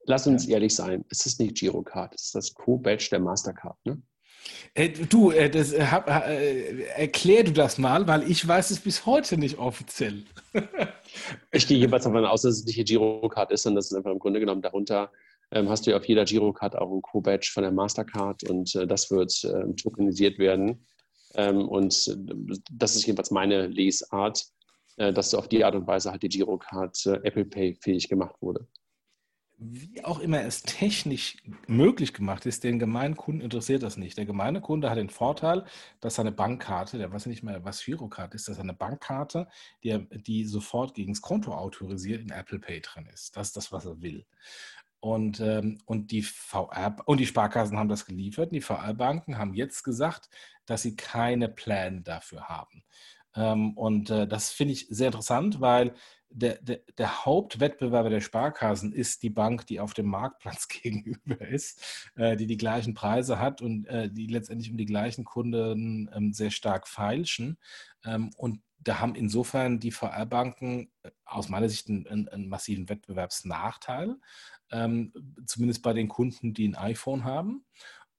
[0.06, 3.76] lass uns ehrlich sein, es ist nicht Girocard, es ist das Co-Badge der Mastercard.
[3.84, 4.00] Ne?
[4.74, 8.80] Äh, du, äh, das, äh, hab, äh, erklär du das mal, weil ich weiß es
[8.80, 10.24] bis heute nicht offiziell.
[11.52, 14.12] ich gehe jeweils davon aus, dass es nicht die Girocard ist, sondern das ist einfach
[14.12, 15.10] im Grunde genommen darunter
[15.50, 18.86] ähm, hast du ja auf jeder Girocard auch ein Co-Badge von der Mastercard und äh,
[18.86, 20.86] das wird ähm, tokenisiert werden.
[21.34, 24.44] Ähm, und äh, das ist jedenfalls meine Lesart,
[24.98, 28.68] dass auf die Art und Weise halt die Girocard Apple Pay fähig gemacht wurde
[29.64, 31.36] wie auch immer es technisch
[31.66, 34.18] möglich gemacht ist, den gemeinen Kunden interessiert das nicht.
[34.18, 35.64] Der gemeine Kunde hat den Vorteil,
[36.00, 39.48] dass seine Bankkarte, der weiß nicht mehr, was Girocard ist, dass eine Bankkarte,
[39.84, 43.36] die, die sofort gegen das Konto autorisiert, in Apple Pay drin ist.
[43.36, 44.26] Das ist das, was er will.
[45.00, 48.52] Und, ähm, und, die VR, und die Sparkassen haben das geliefert.
[48.52, 50.28] Die VR-Banken haben jetzt gesagt,
[50.66, 52.84] dass sie keine Pläne dafür haben.
[53.34, 55.94] Ähm, und äh, das finde ich sehr interessant, weil
[56.34, 62.10] der, der, der, Hauptwettbewerber der Sparkassen ist die Bank, die auf dem Marktplatz gegenüber ist,
[62.16, 66.32] äh, die die gleichen Preise hat und äh, die letztendlich um die gleichen Kunden ähm,
[66.32, 67.58] sehr stark feilschen.
[68.04, 72.88] Ähm, und da haben insofern die VR-Banken äh, aus meiner Sicht einen, einen, einen massiven
[72.88, 74.16] Wettbewerbsnachteil,
[74.70, 75.12] ähm,
[75.46, 77.64] zumindest bei den Kunden, die ein iPhone haben.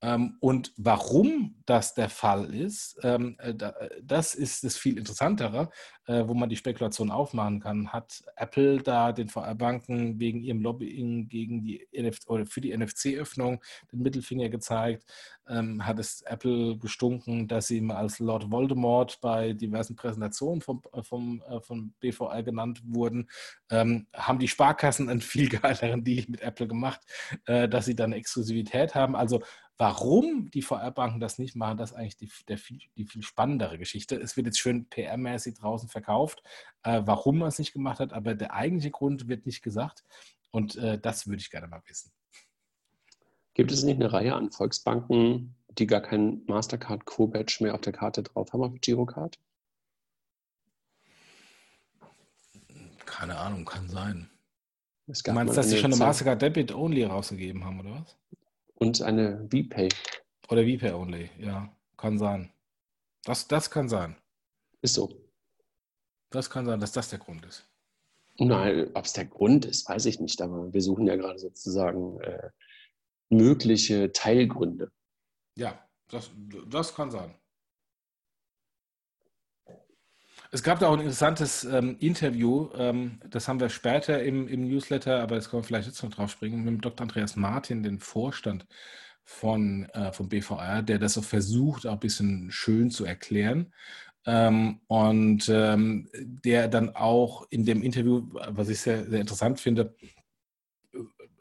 [0.03, 3.53] Ähm, und warum das der Fall ist, ähm, äh,
[4.01, 5.69] das ist das viel interessantere,
[6.07, 7.87] äh, wo man die Spekulation aufmachen kann.
[7.93, 13.63] Hat Apple da den VR-Banken wegen ihrem Lobbying gegen die NFC oder für die NFC-Öffnung
[13.93, 15.05] den Mittelfinger gezeigt?
[15.47, 20.81] Ähm, hat es Apple gestunken, dass sie mal als Lord Voldemort bei diversen Präsentationen vom,
[20.91, 23.29] äh, vom, vom BVR genannt wurden?
[23.71, 27.01] haben die Sparkassen einen viel geileren Deal mit Apple gemacht,
[27.45, 29.15] dass sie dann Exklusivität haben?
[29.15, 29.41] Also
[29.77, 33.79] Warum die VR-Banken das nicht machen, das ist eigentlich die, der viel, die viel spannendere
[33.79, 34.15] Geschichte.
[34.15, 36.43] Es wird jetzt schön PR-mäßig draußen verkauft,
[36.83, 40.03] äh, warum man es nicht gemacht hat, aber der eigentliche Grund wird nicht gesagt.
[40.51, 42.11] Und äh, das würde ich gerne mal wissen.
[43.55, 47.93] Gibt es nicht eine Reihe an Volksbanken, die gar kein Mastercard Co-Badge mehr auf der
[47.93, 49.39] Karte drauf haben, auf Girocard?
[53.05, 54.29] Keine Ahnung, kann sein.
[55.07, 58.17] Du meinst, dass sie schon eine Mastercard Debit Only rausgegeben haben, oder was?
[58.75, 59.89] Und eine VPay.
[60.49, 61.75] Oder VPay Only, ja.
[61.97, 62.51] Kann sein.
[63.23, 64.17] Das, das kann sein.
[64.81, 65.09] Ist so.
[66.29, 67.69] Das kann sein, dass das der Grund ist.
[68.39, 70.41] Nein, ob es der Grund ist, weiß ich nicht.
[70.41, 72.49] Aber wir suchen ja gerade sozusagen äh,
[73.29, 74.91] mögliche Teilgründe.
[75.55, 76.31] Ja, das,
[76.67, 77.35] das kann sein.
[80.53, 84.67] Es gab da auch ein interessantes ähm, Interview, ähm, das haben wir später im, im
[84.67, 87.01] Newsletter, aber das können wir vielleicht jetzt noch drauf springen, mit dem Dr.
[87.01, 88.67] Andreas Martin, den Vorstand
[89.23, 93.73] von, äh, vom BVR, der das so versucht, auch ein bisschen schön zu erklären.
[94.27, 99.95] Ähm, und ähm, der dann auch in dem Interview, was ich sehr, sehr interessant finde,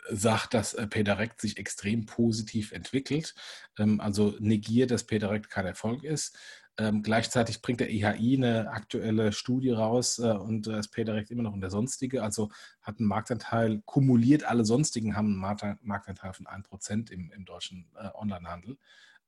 [0.09, 3.35] sagt, dass äh, PayDirect sich extrem positiv entwickelt,
[3.79, 6.37] ähm, also negiert, dass PayDirect kein Erfolg ist.
[6.79, 11.43] Ähm, gleichzeitig bringt der IHI eine aktuelle Studie raus äh, und äh, ist PayDirect immer
[11.43, 12.51] noch in der Sonstige, also
[12.81, 18.09] hat einen Marktanteil, kumuliert alle Sonstigen haben einen Marktanteil von 1% im, im deutschen äh,
[18.15, 18.79] Onlinehandel.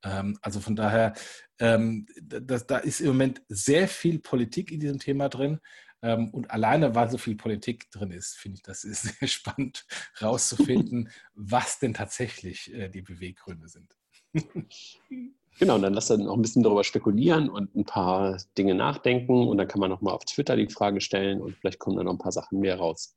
[0.02, 1.12] Ähm, also von daher,
[1.58, 5.60] ähm, das, da ist im Moment sehr viel Politik in diesem Thema drin.
[6.00, 9.86] Ähm, und alleine, weil so viel Politik drin ist, finde ich, das ist sehr spannend
[10.20, 13.96] rauszufinden, was denn tatsächlich äh, die Beweggründe sind.
[15.58, 19.46] Genau, und dann lass dann auch ein bisschen darüber spekulieren und ein paar Dinge nachdenken
[19.46, 22.12] und dann kann man nochmal auf Twitter die Frage stellen und vielleicht kommen dann noch
[22.12, 23.16] ein paar Sachen mehr raus.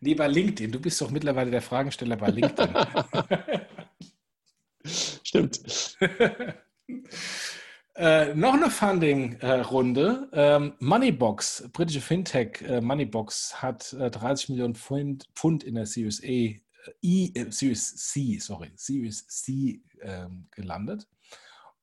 [0.00, 0.72] Nee, bei LinkedIn.
[0.72, 2.74] Du bist doch mittlerweile der Fragensteller bei LinkedIn.
[5.22, 5.60] Stimmt.
[7.98, 10.28] Äh, noch eine Funding-Runde.
[10.34, 16.22] Ähm, Moneybox, britische Fintech äh, Moneybox hat äh, 30 Millionen Pfund, Pfund, in der Series
[16.22, 16.60] A, äh,
[17.00, 21.08] e, Series C, sorry, Series C ähm, gelandet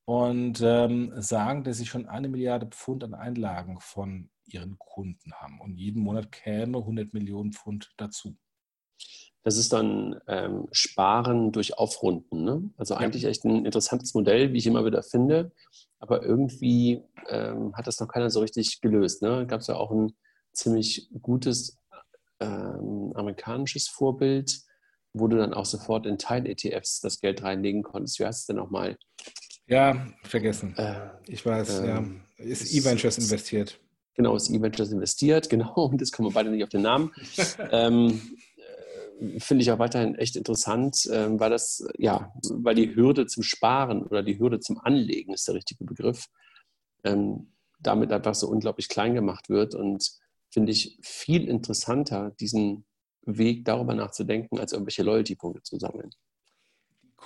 [0.05, 5.61] und ähm, sagen, dass sie schon eine Milliarde Pfund an Einlagen von ihren Kunden haben
[5.61, 8.35] und jeden Monat käme 100 Millionen Pfund dazu.
[9.43, 12.43] Das ist dann ähm, Sparen durch Aufrunden.
[12.45, 12.69] Ne?
[12.77, 15.51] Also eigentlich echt ein interessantes Modell, wie ich immer wieder finde.
[15.99, 19.21] Aber irgendwie ähm, hat das noch keiner so richtig gelöst.
[19.21, 19.45] Ne?
[19.45, 20.13] Gab es ja auch ein
[20.53, 21.77] ziemlich gutes
[22.39, 24.61] ähm, amerikanisches Vorbild,
[25.13, 28.19] wo du dann auch sofort in Teil-ETFs das Geld reinlegen konntest.
[28.19, 28.97] Wie heißt es denn nochmal?
[29.67, 30.75] Ja, vergessen.
[30.77, 31.97] Äh, ich weiß, ja.
[31.97, 33.79] Ähm, ist E-Ventures investiert.
[34.15, 35.87] Genau, ist E-Ventures investiert, genau.
[35.87, 37.11] Und das kommen wir beide nicht auf den Namen.
[37.71, 38.21] ähm,
[39.37, 44.03] finde ich auch weiterhin echt interessant, ähm, weil das, ja, weil die Hürde zum Sparen
[44.03, 46.27] oder die Hürde zum Anlegen ist der richtige Begriff,
[47.03, 50.11] ähm, damit einfach so unglaublich klein gemacht wird und
[50.49, 52.85] finde ich viel interessanter, diesen
[53.25, 56.09] Weg darüber nachzudenken, als irgendwelche Loyalty-Punkte zu sammeln.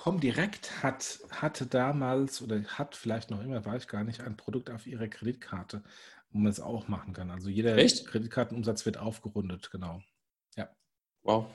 [0.02, 4.70] Comdirect hat, hatte damals oder hat vielleicht noch immer, weiß ich gar nicht, ein Produkt
[4.70, 5.82] auf ihrer Kreditkarte,
[6.30, 7.30] wo man es auch machen kann.
[7.30, 8.06] Also jeder Echt?
[8.06, 10.00] Kreditkartenumsatz wird aufgerundet, genau.
[10.56, 10.68] Ja.
[11.22, 11.46] Wow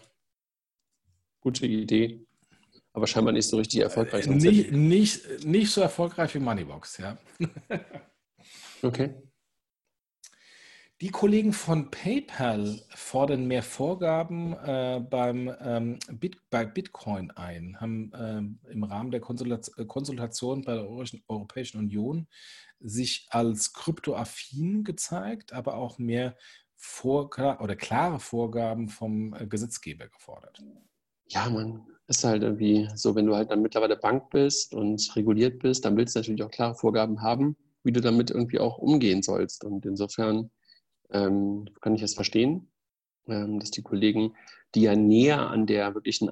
[1.43, 2.25] gute Idee,
[2.93, 4.27] aber scheinbar nicht so richtig erfolgreich.
[4.27, 7.17] Nicht, nicht, nicht so erfolgreich wie Moneybox, ja.
[8.81, 9.13] okay.
[11.03, 18.13] Die Kollegen von PayPal fordern mehr Vorgaben äh, beim, ähm, Bit, bei Bitcoin ein, haben
[18.15, 20.87] ähm, im Rahmen der Konsultation bei der
[21.27, 22.29] Europäischen Union
[22.79, 26.37] sich als kryptoaffin gezeigt, aber auch mehr
[26.77, 27.29] vor,
[27.59, 30.63] oder klare Vorgaben vom äh, Gesetzgeber gefordert
[31.27, 35.59] ja, man ist halt irgendwie so, wenn du halt dann mittlerweile Bank bist und reguliert
[35.59, 39.21] bist, dann willst du natürlich auch klare Vorgaben haben, wie du damit irgendwie auch umgehen
[39.21, 39.63] sollst.
[39.63, 40.51] Und insofern
[41.11, 42.71] ähm, kann ich das verstehen,
[43.27, 44.35] ähm, dass die Kollegen,
[44.75, 46.31] die ja näher an der wirklichen,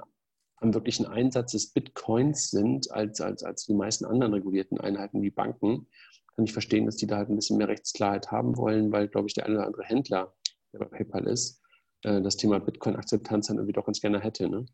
[0.57, 5.31] am wirklichen Einsatz des Bitcoins sind, als, als, als die meisten anderen regulierten Einheiten wie
[5.31, 5.87] Banken,
[6.35, 9.27] kann ich verstehen, dass die da halt ein bisschen mehr Rechtsklarheit haben wollen, weil, glaube
[9.27, 10.33] ich, der eine oder andere Händler,
[10.73, 11.61] der bei PayPal ist,
[12.03, 14.49] äh, das Thema Bitcoin-Akzeptanz dann irgendwie doch ganz gerne hätte.
[14.49, 14.65] Ne?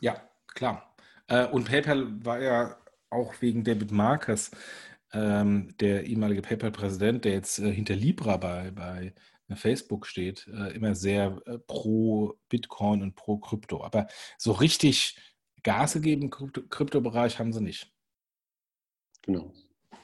[0.00, 0.20] Ja,
[0.54, 0.94] klar.
[1.26, 2.76] Äh, und PayPal war ja
[3.10, 4.50] auch wegen David Marcus,
[5.12, 9.12] ähm, der ehemalige PayPal-Präsident, der jetzt äh, hinter Libra bei, bei
[9.56, 13.84] Facebook steht, äh, immer sehr pro Bitcoin und pro Krypto.
[13.84, 14.06] Aber
[14.38, 15.16] so richtig
[15.62, 17.92] Gas gegeben im Krypto Kryptobereich haben sie nicht.
[19.22, 19.52] Genau.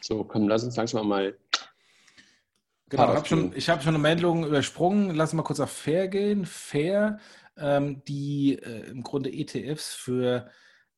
[0.00, 1.36] So, komm, lass uns langsam mal.
[2.88, 5.14] Genau, hab schon, ich habe schon eine Meldung übersprungen.
[5.14, 6.46] Lass mal kurz auf Fair gehen.
[6.46, 7.18] Fair
[7.56, 10.50] ähm, die äh, im Grunde ETFs für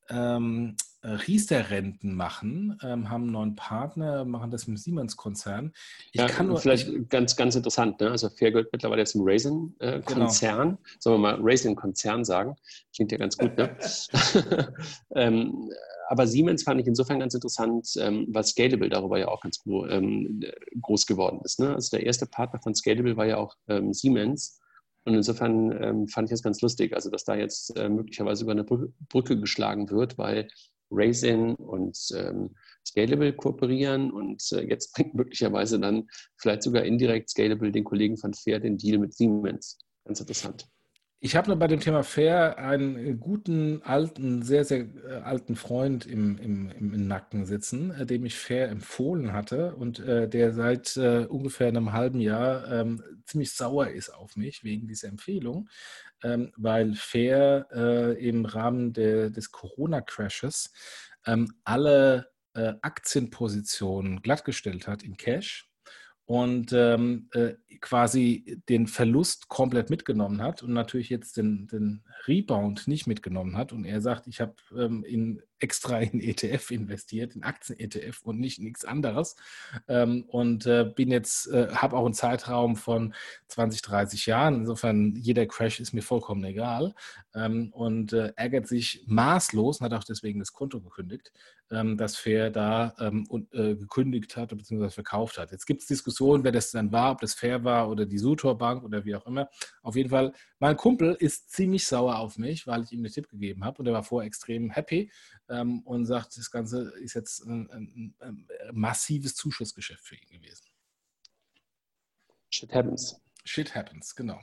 [0.09, 5.73] ähm, Riester-Renten machen, ähm, haben einen neuen Partner, machen das mit Siemens-Konzern.
[6.13, 8.11] Ich ja, kann nur, vielleicht ich, ganz, ganz interessant, ne?
[8.11, 10.79] also Fair gehört mittlerweile zum Raisin-Konzern, genau.
[10.99, 12.57] sollen wir mal Raisin-Konzern sagen,
[12.95, 13.77] klingt ja ganz gut, ne?
[15.15, 15.71] ähm,
[16.09, 20.43] aber Siemens fand ich insofern ganz interessant, ähm, weil Scalable darüber ja auch ganz ähm,
[20.81, 21.61] groß geworden ist.
[21.61, 21.75] Ne?
[21.75, 24.59] Also der erste Partner von Scalable war ja auch ähm, Siemens
[25.05, 28.53] und insofern ähm, fand ich es ganz lustig, also dass da jetzt äh, möglicherweise über
[28.53, 30.49] eine Brücke geschlagen wird, weil
[30.91, 32.55] Raisin und ähm,
[32.87, 38.35] Scalable kooperieren und äh, jetzt bringt möglicherweise dann vielleicht sogar indirekt Scalable den Kollegen von
[38.35, 39.79] Fair den Deal mit Siemens.
[40.05, 40.67] Ganz interessant.
[41.21, 46.39] Ich habe bei dem Thema Fair einen guten, alten, sehr, sehr äh, alten Freund im,
[46.39, 51.27] im, im Nacken sitzen, äh, dem ich Fair empfohlen hatte und äh, der seit äh,
[51.29, 55.69] ungefähr einem halben Jahr ähm, ziemlich sauer ist auf mich wegen dieser Empfehlung,
[56.23, 60.73] ähm, weil Fair äh, im Rahmen der, des Corona-Crashes
[61.27, 65.69] ähm, alle äh, Aktienpositionen glattgestellt hat in Cash
[66.29, 72.87] und ähm, äh, quasi den Verlust komplett mitgenommen hat und natürlich jetzt den, den Rebound
[72.87, 73.73] nicht mitgenommen hat.
[73.73, 78.59] Und er sagt, ich habe ähm, in extra in ETF investiert, in Aktien-ETF und nicht
[78.59, 79.37] in nichts anderes.
[79.89, 83.15] Ähm, und äh, bin jetzt, äh, habe auch einen Zeitraum von
[83.49, 84.57] 20, 30 Jahren.
[84.57, 86.95] Insofern, jeder Crash ist mir vollkommen egal.
[87.35, 91.33] Ähm, und äh, ärgert sich maßlos und hat auch deswegen das Konto gekündigt,
[91.71, 92.95] ähm, dass Fair da
[93.51, 94.91] gekündigt hat bzw.
[94.91, 95.53] verkauft hat.
[95.53, 98.57] Jetzt gibt es Diskussionen, wer das dann war, ob das Fair war oder die Sutor
[98.57, 99.49] Bank oder wie auch immer.
[99.83, 103.29] Auf jeden Fall, mein Kumpel ist ziemlich sauer auf mich, weil ich ihm einen Tipp
[103.29, 105.11] gegeben habe und er war vorher extrem happy
[105.49, 110.67] ähm, und sagt, das Ganze ist jetzt ein, ein, ein, massives Zuschussgeschäft für ihn gewesen.
[112.51, 113.21] Shit happens.
[113.45, 114.41] Shit happens, genau.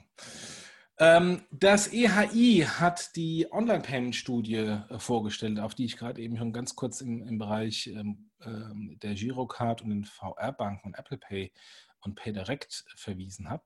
[0.98, 6.74] Ähm, das EHI hat die Online-Payment-Studie äh, vorgestellt, auf die ich gerade eben schon ganz
[6.74, 11.52] kurz im, im Bereich ähm, ähm der Girocard und den VR-Banken und Apple Pay
[12.00, 13.64] und PayDirect verwiesen habe.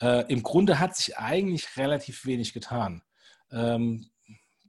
[0.00, 3.02] Äh, Im Grunde hat sich eigentlich relativ wenig getan.
[3.52, 4.10] Ähm,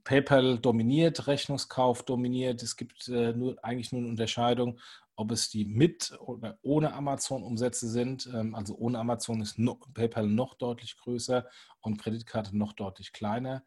[0.06, 2.62] PayPal dominiert, Rechnungskauf dominiert.
[2.62, 4.78] Es gibt äh, nur, eigentlich nur eine Unterscheidung,
[5.16, 8.30] ob es die mit oder ohne Amazon-Umsätze sind.
[8.32, 11.46] Ähm, also ohne Amazon ist no, PayPal noch deutlich größer
[11.80, 13.64] und Kreditkarte noch deutlich kleiner.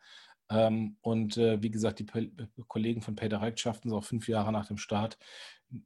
[0.49, 2.31] Ähm, und äh, wie gesagt, die P
[2.67, 5.17] Kollegen von PayDirect schafften es auch fünf Jahre nach dem Start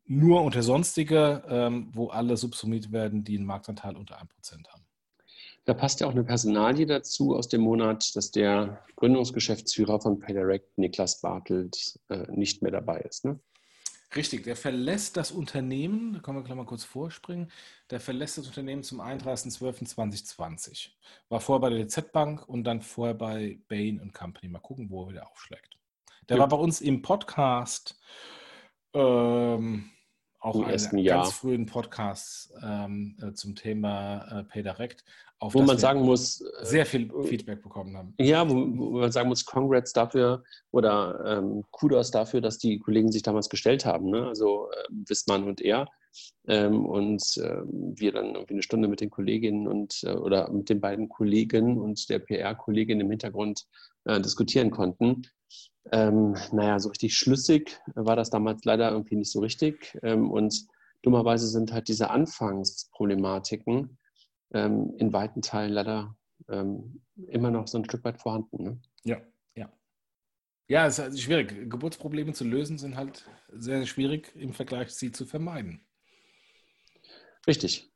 [0.06, 4.86] nur unter Sonstige, ähm, wo alle subsumiert werden, die einen Marktanteil unter 1% haben.
[5.66, 10.78] Da passt ja auch eine Personalie dazu aus dem Monat, dass der Gründungsgeschäftsführer von PayDirect,
[10.78, 13.24] Niklas Bartelt, äh, nicht mehr dabei ist.
[13.24, 13.40] Ne?
[14.16, 17.50] Richtig, der verlässt das Unternehmen, da können wir gleich mal kurz vorspringen,
[17.90, 20.90] der verlässt das Unternehmen zum 31.12.2020.
[21.30, 24.50] War vorher bei der DZ Bank und dann vorher bei Bain Company.
[24.50, 25.80] Mal gucken, wo er wieder aufschlägt.
[26.30, 26.42] Der ja.
[26.42, 28.00] war bei uns im Podcast
[28.94, 29.90] ähm,
[30.44, 35.06] auch Im einen ganz frühen Podcast ähm, äh, zum Thema äh, PayDirect,
[35.40, 38.14] auf wo man sagen muss, äh, sehr viel Feedback bekommen haben.
[38.20, 43.10] Ja, wo, wo man sagen muss, Congrats dafür oder ähm, Kudos dafür, dass die Kollegen
[43.12, 44.10] sich damals gestellt haben.
[44.10, 44.28] Ne?
[44.28, 45.88] Also äh, Wissmann und er.
[46.46, 50.70] Ähm, und ähm, wir dann irgendwie eine Stunde mit den Kolleginnen und äh, oder mit
[50.70, 53.66] den beiden Kollegen und der PR-Kollegin im Hintergrund
[54.04, 55.24] äh, diskutieren konnten.
[55.92, 59.98] Ähm, naja, so richtig schlüssig war das damals leider irgendwie nicht so richtig.
[60.02, 60.68] Ähm, und
[61.02, 63.98] dummerweise sind halt diese Anfangsproblematiken
[64.54, 66.16] ähm, in weiten Teilen leider
[66.50, 68.64] ähm, immer noch so ein Stück weit vorhanden.
[68.64, 68.82] Ne?
[69.04, 69.22] Ja,
[69.56, 69.72] ja.
[70.68, 71.70] Ja, es ist also schwierig.
[71.70, 75.86] Geburtsprobleme zu lösen sind halt sehr schwierig im Vergleich, sie zu vermeiden.
[77.46, 77.92] Richtig.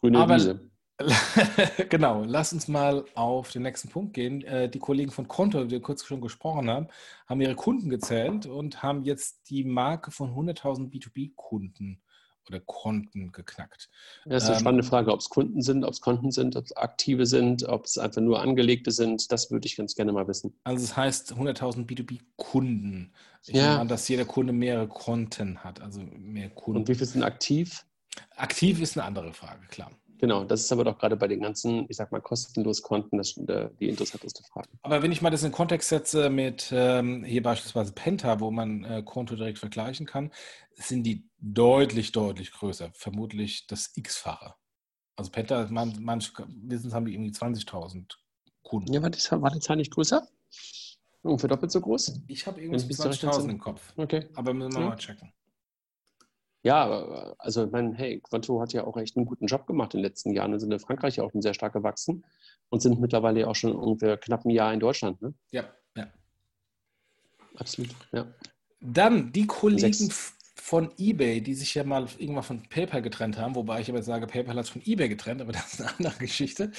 [0.00, 0.70] Grüne Aber, Wiese.
[1.88, 4.42] genau, lass uns mal auf den nächsten Punkt gehen.
[4.42, 6.88] Äh, die Kollegen von Konto, die wir kurz schon gesprochen haben,
[7.28, 12.00] haben ihre Kunden gezählt und haben jetzt die Marke von 100.000 B2B-Kunden
[12.48, 13.90] oder Konten geknackt.
[14.24, 16.64] Das ist eine ähm, spannende Frage, ob es Kunden sind, ob es Konten sind, ob
[16.64, 19.30] es aktive sind, ob es einfach nur angelegte sind.
[19.30, 20.58] Das würde ich ganz gerne mal wissen.
[20.64, 23.12] Also es heißt 100.000 B2B-Kunden.
[23.46, 23.68] Ich ja.
[23.68, 26.80] nehme an, dass jeder Kunde mehrere Konten hat, also mehr Kunden.
[26.80, 27.84] Und wie viele sind aktiv?
[28.36, 29.92] Aktiv ist eine andere Frage, klar.
[30.18, 33.34] Genau, das ist aber doch gerade bei den ganzen, ich sag mal, kostenlos Konten das,
[33.34, 34.68] die interessanteste Frage.
[34.82, 38.84] Aber wenn ich mal das in Kontext setze mit ähm, hier beispielsweise Penta, wo man
[38.84, 40.32] äh, Konto direkt vergleichen kann,
[40.74, 42.90] sind die deutlich, deutlich größer.
[42.94, 44.54] Vermutlich das X-fache.
[45.14, 48.16] Also Penta, man, manche wissen, haben die irgendwie 20.000
[48.62, 48.92] Kunden.
[48.92, 50.26] Ja, war die, war die Zahl nicht größer?
[51.22, 52.22] Ungefähr doppelt so groß?
[52.26, 53.92] Ich habe irgendwie 20.000 im Kopf.
[53.96, 54.28] Okay.
[54.34, 54.88] Aber müssen wir ja.
[54.88, 55.32] mal checken.
[56.62, 59.98] Ja, also ich meine, hey, Quanto hat ja auch echt einen guten Job gemacht in
[60.00, 62.24] den letzten Jahren und sind in Frankreich auch sehr stark gewachsen
[62.68, 65.22] und sind mittlerweile auch schon ungefähr knapp ein Jahr in Deutschland.
[65.22, 65.34] Ne?
[65.50, 65.64] Ja,
[65.96, 66.08] ja.
[67.56, 68.26] Absolut, ja.
[68.80, 70.37] Dann die Kollegen Sechs
[70.68, 74.26] von eBay, die sich ja mal irgendwann von PayPal getrennt haben, wobei ich aber sage,
[74.26, 76.72] PayPal hat es von eBay getrennt, aber das ist eine andere Geschichte,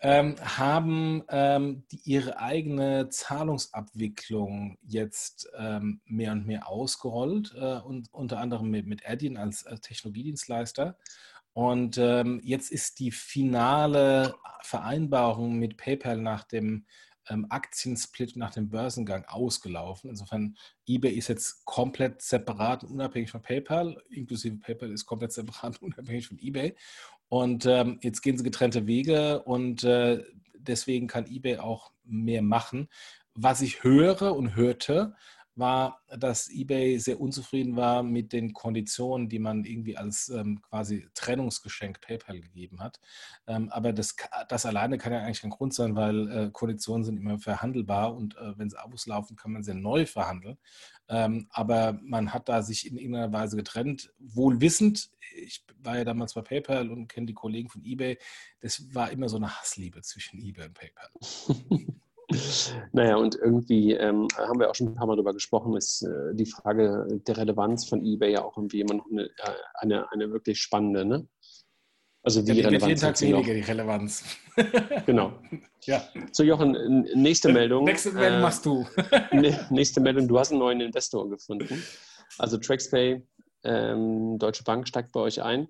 [0.00, 8.12] ähm, haben ähm, die, ihre eigene Zahlungsabwicklung jetzt ähm, mehr und mehr ausgerollt äh, und
[8.12, 10.98] unter anderem mit, mit Adyen als, als Technologiedienstleister.
[11.52, 16.84] Und ähm, jetzt ist die finale Vereinbarung mit PayPal nach dem
[17.28, 20.10] ähm, Aktiensplit nach dem Börsengang ausgelaufen.
[20.10, 20.56] Insofern,
[20.86, 25.94] eBay ist jetzt komplett separat und unabhängig von PayPal, inklusive PayPal ist komplett separat und
[25.96, 26.74] unabhängig von eBay.
[27.28, 30.22] Und ähm, jetzt gehen sie getrennte Wege und äh,
[30.54, 32.88] deswegen kann eBay auch mehr machen.
[33.34, 35.14] Was ich höre und hörte,
[35.56, 41.08] war, dass eBay sehr unzufrieden war mit den Konditionen, die man irgendwie als ähm, quasi
[41.14, 43.00] Trennungsgeschenk PayPal gegeben hat.
[43.46, 44.16] Ähm, aber das,
[44.48, 48.36] das alleine kann ja eigentlich kein Grund sein, weil äh, Konditionen sind immer verhandelbar und
[48.36, 50.58] äh, wenn sie Abos laufen, kann man sie neu verhandeln.
[51.08, 55.10] Ähm, aber man hat da sich in irgendeiner Weise getrennt, wohl wissend.
[55.36, 58.18] Ich war ja damals bei PayPal und kenne die Kollegen von eBay.
[58.60, 61.08] Das war immer so eine Hassliebe zwischen eBay und PayPal.
[62.92, 66.34] Naja, und irgendwie ähm, haben wir auch schon ein paar Mal darüber gesprochen, ist äh,
[66.34, 69.30] die Frage der Relevanz von eBay ja auch irgendwie immer noch eine, äh,
[69.74, 71.28] eine, eine wirklich spannende, ne?
[72.22, 74.24] Also wie ja, Relevanz jeden Tag weniger die Relevanz.
[75.06, 75.32] genau.
[75.84, 76.02] Ja.
[76.32, 77.84] So, Jochen, nächste Meldung.
[77.84, 78.84] Nächste Meldung äh, machst du.
[79.70, 81.80] nächste Meldung, du hast einen neuen Investor gefunden.
[82.38, 83.24] Also TraxPay,
[83.62, 85.68] ähm, Deutsche Bank steigt bei euch ein,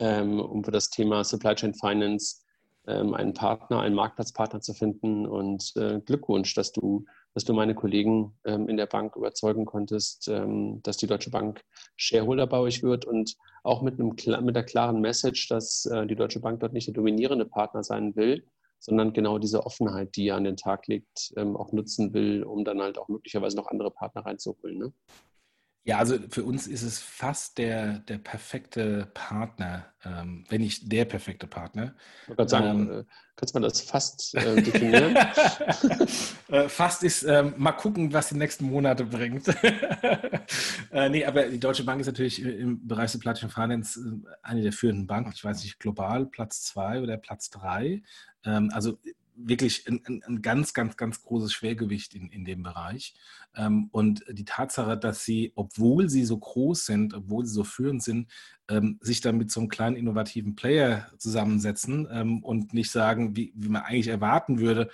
[0.00, 2.42] ähm, um für das Thema Supply Chain Finance
[2.86, 5.26] einen Partner, einen Marktplatzpartner zu finden.
[5.26, 7.04] Und äh, Glückwunsch, dass du,
[7.34, 11.62] dass du meine Kollegen ähm, in der Bank überzeugen konntest, ähm, dass die Deutsche Bank
[11.96, 16.16] Shareholder bei euch wird und auch mit, einem, mit der klaren Message, dass äh, die
[16.16, 18.46] Deutsche Bank dort nicht der dominierende Partner sein will,
[18.78, 22.80] sondern genau diese Offenheit, die ihr an den Tag legt, auch nutzen will, um dann
[22.80, 24.78] halt auch möglicherweise noch andere Partner reinzuholen.
[24.78, 24.92] Ne?
[25.84, 31.06] Ja, also für uns ist es fast der, der perfekte Partner, ähm, wenn nicht der
[31.06, 31.94] perfekte Partner.
[32.24, 33.04] Ich wollte sagen, ähm, äh,
[33.34, 35.16] kannst du das fast äh, definieren?
[36.48, 39.46] Äh, fast ist, ähm, mal gucken, was die nächsten Monate bringt.
[40.90, 44.62] äh, nee, aber die Deutsche Bank ist natürlich im Bereich der Platinum Finance äh, eine
[44.62, 45.30] der führenden Banken.
[45.32, 48.02] Ich weiß nicht, global Platz zwei oder Platz drei.
[48.44, 48.98] Ähm, also
[49.44, 53.14] wirklich ein, ein, ganz, ganz, ganz großes Schwergewicht in, in dem Bereich.
[53.56, 58.02] Ähm, und die Tatsache, dass sie, obwohl sie so groß sind, obwohl sie so führend
[58.02, 58.30] sind,
[58.68, 63.52] ähm, sich dann mit so einem kleinen innovativen Player zusammensetzen ähm, und nicht sagen, wie,
[63.56, 64.90] wie man eigentlich erwarten würde,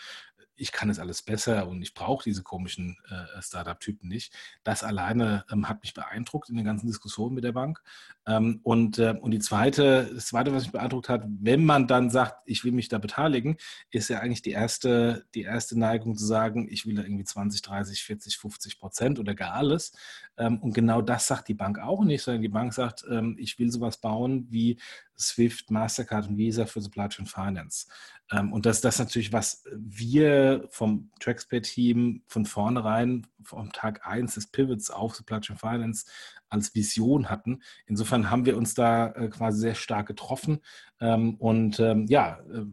[0.57, 4.33] ich kann es alles besser und ich brauche diese komischen äh, Startup-Typen nicht.
[4.65, 7.83] Das alleine ähm, hat mich beeindruckt in den ganzen Diskussionen mit der Bank.
[8.27, 12.11] Ähm, und, äh, und die zweite, das zweite, was mich beeindruckt hat, wenn man dann
[12.11, 13.57] sagt, ich will mich da beteiligen,
[13.91, 17.63] ist ja eigentlich die erste, die erste Neigung zu sagen, ich will da irgendwie 20,
[17.63, 19.93] 30, 40, 50 Prozent oder gar alles.
[20.39, 23.59] Ähm, und genau das sagt die Bank auch nicht, sondern die Bank sagt, ähm, ich
[23.59, 24.79] will sowas bauen wie
[25.19, 27.87] Swift, Mastercard und Visa für Supply Chain Finance.
[28.31, 34.35] Ähm, und das, das ist natürlich, was wir vom Traxpay-Team von vornherein, vom Tag 1
[34.35, 36.07] des Pivots auf Supply Chain Finance
[36.49, 37.63] als Vision hatten.
[37.87, 40.61] Insofern haben wir uns da äh, quasi sehr stark getroffen.
[40.99, 42.65] Und ja, äh,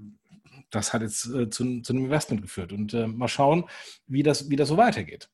[0.69, 2.71] das hat jetzt äh, zu, zu einem Investment geführt.
[2.71, 3.65] Und mal schauen,
[4.07, 5.29] wie das, wie das so weitergeht.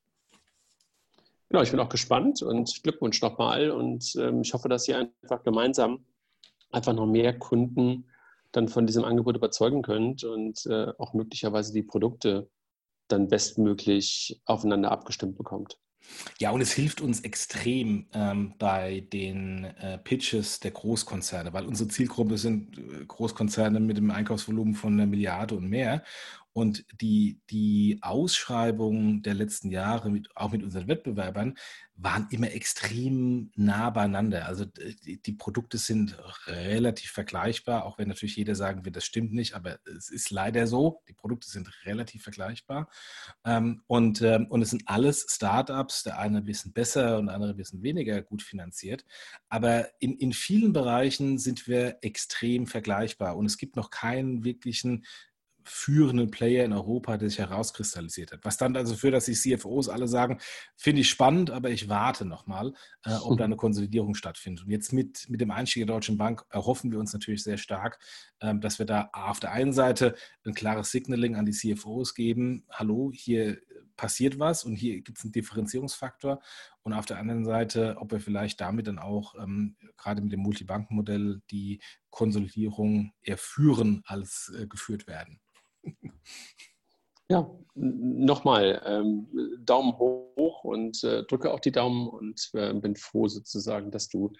[1.50, 3.72] Genau, ich bin auch gespannt und Glückwunsch nochmal.
[3.72, 6.06] Und ähm, ich hoffe, dass ihr einfach gemeinsam
[6.72, 8.06] einfach noch mehr Kunden
[8.52, 12.50] dann von diesem Angebot überzeugen könnt und äh, auch möglicherweise die Produkte
[13.08, 15.80] dann bestmöglich aufeinander abgestimmt bekommt.
[16.39, 21.89] Ja, und es hilft uns extrem ähm, bei den äh, Pitches der Großkonzerne, weil unsere
[21.89, 26.04] Zielgruppe sind äh, Großkonzerne mit einem Einkaufsvolumen von einer Milliarde und mehr.
[26.54, 31.56] Und die, die Ausschreibungen der letzten Jahre, mit, auch mit unseren Wettbewerbern,
[32.02, 34.45] waren immer extrem nah beieinander.
[34.45, 39.34] Also die, die, Produkte sind relativ vergleichbar, auch wenn natürlich jeder sagen wird, das stimmt
[39.34, 41.02] nicht, aber es ist leider so.
[41.10, 42.89] Die Produkte sind relativ vergleichbar.
[43.43, 47.36] Ähm, und, ähm, und es sind alles Startups, der eine ein bisschen besser und der
[47.36, 49.04] andere ein bisschen weniger gut finanziert.
[49.50, 55.06] Aber in, in vielen Bereichen sind wir extrem vergleichbar und es gibt noch keinen wirklichen
[55.70, 58.39] führenden Player in Europa, der sich herauskristallisiert hat.
[58.43, 60.39] Was dann also für, dass die CFOs alle sagen,
[60.76, 62.74] finde ich spannend, aber ich warte nochmal,
[63.05, 64.65] äh, ob da eine Konsolidierung stattfindet.
[64.65, 67.99] Und jetzt mit, mit dem Einstieg der Deutschen Bank erhoffen wir uns natürlich sehr stark,
[68.41, 70.15] ähm, dass wir da auf der einen Seite
[70.45, 73.59] ein klares Signaling an die CFOs geben, hallo, hier
[73.99, 76.41] passiert was und hier gibt es einen Differenzierungsfaktor.
[76.84, 80.39] Und auf der anderen Seite, ob wir vielleicht damit dann auch ähm, gerade mit dem
[80.39, 85.41] Multibankenmodell die Konsolidierung eher führen als äh, geführt werden.
[87.32, 89.27] Ja, nochmal ähm,
[89.63, 94.34] Daumen hoch und äh, drücke auch die Daumen und äh, bin froh sozusagen, dass du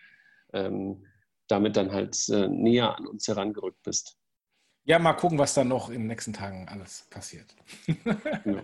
[0.54, 1.06] ähm,
[1.48, 4.18] damit dann halt äh, näher an uns herangerückt bist.
[4.86, 7.56] Ja, mal gucken, was dann noch in den nächsten Tagen alles passiert.
[8.44, 8.64] genau.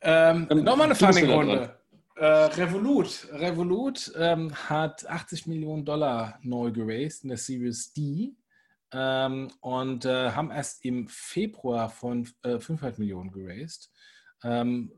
[0.00, 1.76] ähm, ähm, Nochmal eine Funding-Runde.
[2.16, 8.34] Äh, Revolut, Revolut ähm, hat 80 Millionen Dollar neu geraced in der Series D
[8.92, 13.90] ähm, und äh, haben erst im Februar von äh, 500 Millionen geraced.
[14.42, 14.92] Ähm,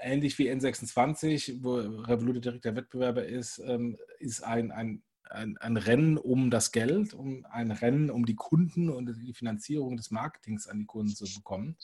[0.00, 5.76] ähnlich wie N26, wo Revolut direkt der Wettbewerber ist, ähm, ist ein, ein ein, ein,
[5.76, 10.68] Rennen um das Geld, um ein Rennen um die Kunden und die Finanzierung des Marketings
[10.68, 11.76] an die Kunden zu bekommen.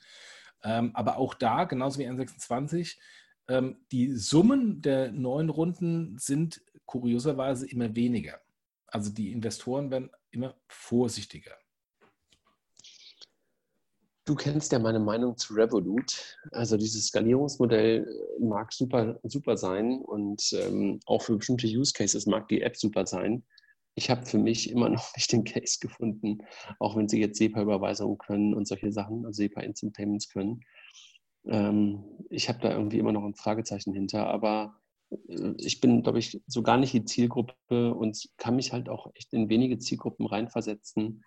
[0.62, 2.98] Ähm, aber auch da, genauso wie N26,
[3.48, 8.40] ähm, die Summen der neuen Runden sind kurioserweise immer weniger.
[8.86, 11.56] Also die Investoren werden immer vorsichtiger.
[14.24, 16.38] Du kennst ja meine Meinung zu Revolut.
[16.52, 22.26] Also dieses Skalierungsmodell äh, mag super, super sein und ähm, auch für bestimmte Use Cases
[22.26, 23.44] mag die App super sein.
[23.96, 26.38] Ich habe für mich immer noch nicht den Case gefunden,
[26.78, 30.60] auch wenn sie jetzt SEPA-Überweisungen können und solche Sachen, also SEPA Instant Payments können.
[31.46, 34.80] Ähm, ich habe da irgendwie immer noch ein Fragezeichen hinter, aber
[35.58, 39.32] ich bin, glaube ich, so gar nicht die Zielgruppe und kann mich halt auch echt
[39.32, 41.24] in wenige Zielgruppen reinversetzen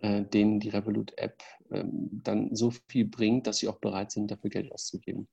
[0.00, 4.50] äh, denen die Revolut-App ähm, dann so viel bringt, dass sie auch bereit sind, dafür
[4.50, 5.28] Geld auszugeben.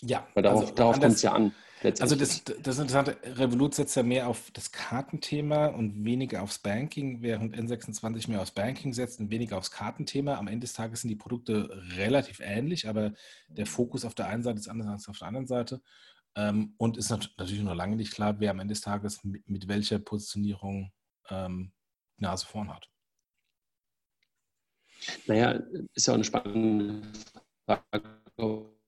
[0.00, 1.54] Ja, weil darauf, also, darauf kommt es ja an.
[1.98, 7.22] Also das, das Interessante, Revolut setzt ja mehr auf das Kartenthema und weniger aufs Banking,
[7.22, 10.36] während N26 mehr aufs Banking setzt und weniger aufs Kartenthema.
[10.36, 13.12] Am Ende des Tages sind die Produkte relativ ähnlich, aber
[13.48, 15.82] der Fokus auf der einen Seite ist anders als auf der anderen Seite.
[16.34, 19.68] Ähm, und ist natürlich noch lange nicht klar, wer am Ende des Tages mit, mit
[19.68, 20.90] welcher Positionierung
[21.28, 21.72] ähm,
[22.16, 22.88] Nase vorn hat.
[25.26, 25.60] Naja,
[25.94, 27.02] ist ja auch eine spannende
[27.66, 28.80] Frage, ob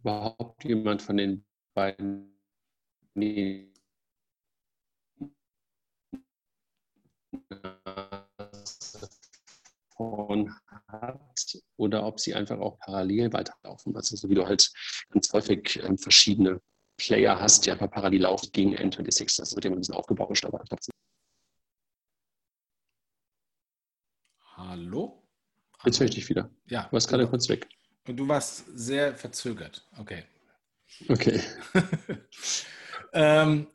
[0.00, 1.44] überhaupt jemand von den
[1.74, 2.36] beiden
[10.88, 13.96] hat oder ob sie einfach auch parallel weiterlaufen.
[13.96, 14.70] Also so wie du halt
[15.10, 16.60] ganz häufig ähm, verschiedene
[16.96, 19.36] Player hast, die einfach parallel laufen gegen N26.
[19.36, 20.64] Das wird immer ein bisschen aufgebauscht, aber
[24.56, 25.22] Hallo?
[25.84, 26.50] Jetzt höre ich dich wieder.
[26.66, 26.84] Ja.
[26.84, 27.68] Du warst gerade kurz weg.
[28.06, 29.86] Du warst sehr verzögert.
[29.98, 30.24] Okay.
[31.08, 31.40] Okay.
[33.12, 33.66] ähm,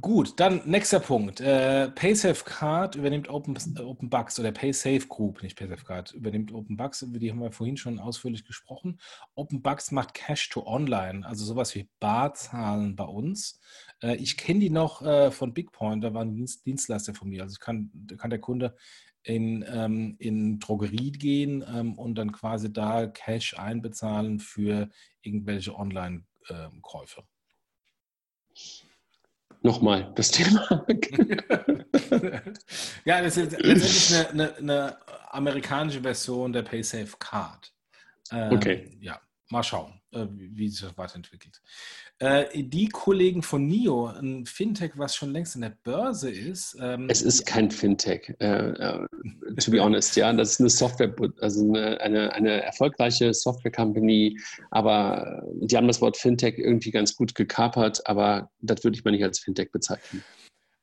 [0.00, 1.40] gut, dann nächster Punkt.
[1.40, 6.76] Äh, PaySafe Card übernimmt Open, Open Bugs oder PaySafe Group, nicht PaySafe Card, übernimmt Open
[6.76, 7.02] Bugs.
[7.02, 9.00] Über die haben wir vorhin schon ausführlich gesprochen.
[9.34, 13.60] Open Bugs macht Cash to Online, also sowas wie Barzahlen bei uns.
[14.02, 17.42] Äh, ich kenne die noch äh, von BigPoint, da war ein Dienstleister von mir.
[17.42, 18.76] Also kann, kann der Kunde
[19.22, 24.88] in, ähm, in Drogerie gehen ähm, und dann quasi da Cash einbezahlen für
[25.22, 27.24] irgendwelche Online-Käufe.
[29.62, 30.84] Nochmal das Thema.
[33.04, 34.96] ja, das ist letztendlich eine, eine, eine,
[35.30, 37.72] amerikanische Version der PaySafe Card.
[38.32, 38.98] Ähm, okay.
[39.00, 39.20] Ja,
[39.52, 41.60] mal schauen, äh, wie sich das weiterentwickelt.
[42.18, 46.76] Äh, die Kollegen von NIO, ein Fintech, was schon längst in der Börse ist.
[46.80, 49.06] Ähm, es ist kein Fintech, äh,
[49.60, 50.16] to be honest.
[50.16, 54.40] Ja, das ist eine Software, also eine, eine, eine erfolgreiche Software-Company,
[54.70, 59.12] aber die haben das Wort Fintech irgendwie ganz gut gekapert, aber das würde ich mal
[59.12, 60.24] nicht als Fintech bezeichnen.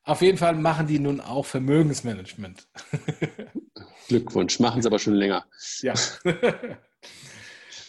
[0.03, 2.67] Auf jeden Fall machen die nun auch Vermögensmanagement.
[4.07, 5.45] Glückwunsch, machen sie aber schon länger.
[5.81, 5.93] Ja.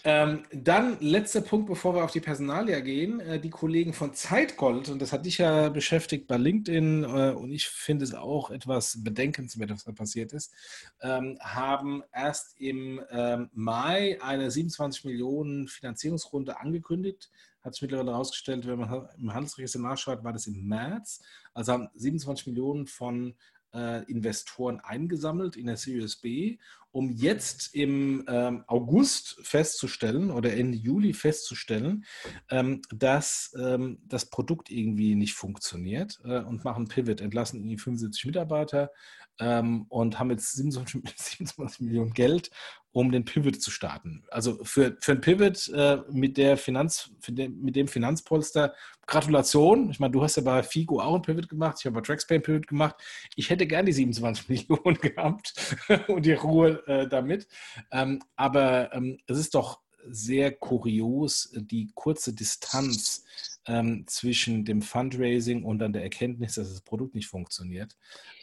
[0.05, 3.21] Ähm, dann letzter Punkt, bevor wir auf die Personalia gehen.
[3.21, 7.53] Äh, die Kollegen von Zeitgold, und das hat dich ja beschäftigt bei LinkedIn, äh, und
[7.53, 10.55] ich finde es auch etwas bedenkenswert, was da passiert ist,
[11.03, 17.31] ähm, haben erst im ähm, Mai eine 27 Millionen Finanzierungsrunde angekündigt.
[17.63, 21.23] Hat sich mittlerweile herausgestellt, wenn man im Handelsregister nachschaut, war das im März.
[21.53, 23.35] Also haben 27 Millionen von
[23.75, 26.59] äh, Investoren eingesammelt in der Series B,
[26.93, 32.05] um jetzt im ähm, August festzustellen oder Ende Juli festzustellen,
[32.51, 38.27] ähm, dass ähm, das Produkt irgendwie nicht funktioniert äh, und machen Pivot, entlassen irgendwie 75
[38.27, 38.91] Mitarbeiter
[39.39, 42.51] ähm, und haben jetzt 27, 27 Millionen Geld
[42.93, 44.25] um den Pivot zu starten.
[44.31, 48.75] Also für, für ein Pivot äh, mit, der Finanz, den, mit dem Finanzpolster,
[49.07, 49.91] Gratulation.
[49.91, 52.37] Ich meine, du hast ja bei FIGO auch ein Pivot gemacht, ich habe bei TraxPay
[52.37, 52.97] ein Pivot gemacht.
[53.37, 55.55] Ich hätte gern die 27 Millionen gehabt
[56.09, 57.47] und die Ruhe äh, damit.
[57.93, 63.25] Ähm, aber ähm, es ist doch sehr kurios, die kurze Distanz
[63.67, 67.97] ähm, zwischen dem Fundraising und dann der Erkenntnis, dass das Produkt nicht funktioniert.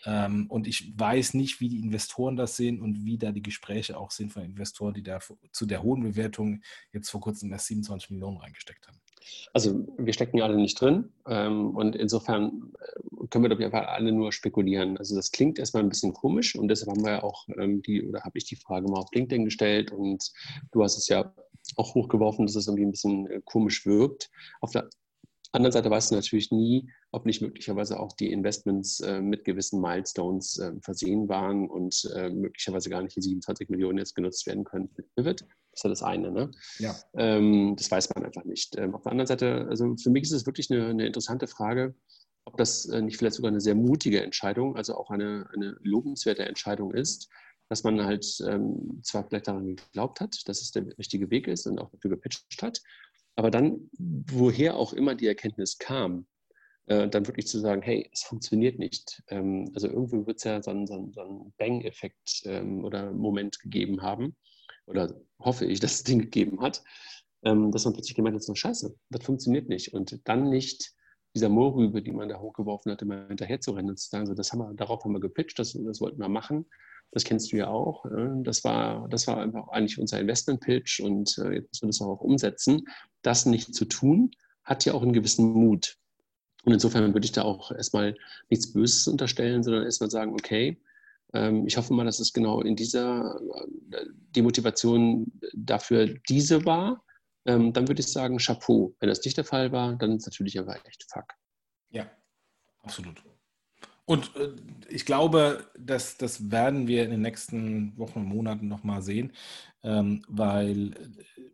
[0.05, 3.97] Ähm, und ich weiß nicht, wie die Investoren das sehen und wie da die Gespräche
[3.97, 5.19] auch sind von Investoren, die da
[5.51, 6.61] zu der hohen Bewertung
[6.93, 8.99] jetzt vor kurzem erst 27 Millionen reingesteckt haben.
[9.53, 14.11] Also wir stecken alle nicht drin ähm, und insofern äh, können wir doch einfach alle
[14.11, 14.97] nur spekulieren.
[14.97, 18.07] Also das klingt erstmal ein bisschen komisch und deshalb haben wir ja auch ähm, die,
[18.07, 20.31] oder habe ich die Frage mal auf LinkedIn gestellt und
[20.71, 21.33] du hast es ja
[21.75, 24.29] auch hochgeworfen, dass es irgendwie ein bisschen äh, komisch wirkt.
[24.61, 24.89] Auf der
[25.53, 29.81] anderen Seite weißt du natürlich nie, ob nicht möglicherweise auch die Investments äh, mit gewissen
[29.81, 34.63] Milestones äh, versehen waren und äh, möglicherweise gar nicht die 27 Millionen jetzt genutzt werden
[34.63, 35.41] können mit Pivot.
[35.41, 36.31] Das ist ja das eine.
[36.31, 36.51] Ne?
[36.79, 36.95] Ja.
[37.15, 38.77] Ähm, das weiß man einfach nicht.
[38.77, 41.95] Ähm, auf der anderen Seite, also für mich ist es wirklich eine, eine interessante Frage.
[42.45, 46.45] ob das äh, nicht vielleicht sogar eine sehr mutige Entscheidung, also auch eine, eine lobenswerte
[46.45, 47.29] Entscheidung ist,
[47.69, 51.67] dass man halt ähm, zwar vielleicht daran geglaubt hat, dass es der richtige Weg ist
[51.67, 52.81] und auch dafür gepitcht hat,
[53.37, 56.25] aber dann, woher auch immer die Erkenntnis kam,
[56.87, 59.21] äh, dann wirklich zu sagen, hey, es funktioniert nicht.
[59.27, 64.01] Ähm, also irgendwo wird es ja so einen, so einen, Bang-Effekt ähm, oder Moment gegeben
[64.01, 64.35] haben,
[64.87, 66.83] oder hoffe ich, dass es den gegeben hat,
[67.43, 69.93] ähm, dass man plötzlich gemeint hat, so scheiße, das funktioniert nicht.
[69.93, 70.93] Und dann nicht
[71.35, 74.33] dieser Moorrübe, die man da hochgeworfen hat, immer hinterher zu rennen und zu sagen, so,
[74.33, 76.65] das haben wir, darauf haben wir gepitcht, das, das wollten wir machen.
[77.11, 78.05] Das kennst du ja auch.
[78.43, 82.21] Das war, das war einfach eigentlich unser Investment-Pitch und äh, jetzt müssen wir das auch
[82.21, 82.87] umsetzen.
[83.21, 84.31] Das nicht zu tun,
[84.63, 85.97] hat ja auch einen gewissen Mut.
[86.63, 88.15] Und insofern würde ich da auch erstmal
[88.49, 90.77] nichts Böses unterstellen, sondern erstmal sagen, okay,
[91.33, 93.39] ähm, ich hoffe mal, dass es genau in dieser,
[93.91, 94.05] äh,
[94.35, 97.03] die Motivation dafür diese war.
[97.45, 98.93] Ähm, dann würde ich sagen, Chapeau.
[98.99, 101.33] Wenn das nicht der Fall war, dann ist es natürlich aber echt fuck.
[101.89, 102.11] Ja,
[102.81, 103.23] absolut.
[104.07, 104.53] Und äh,
[104.87, 109.33] ich glaube, dass das werden wir in den nächsten Wochen und Monaten nochmal sehen,
[109.83, 110.95] ähm, weil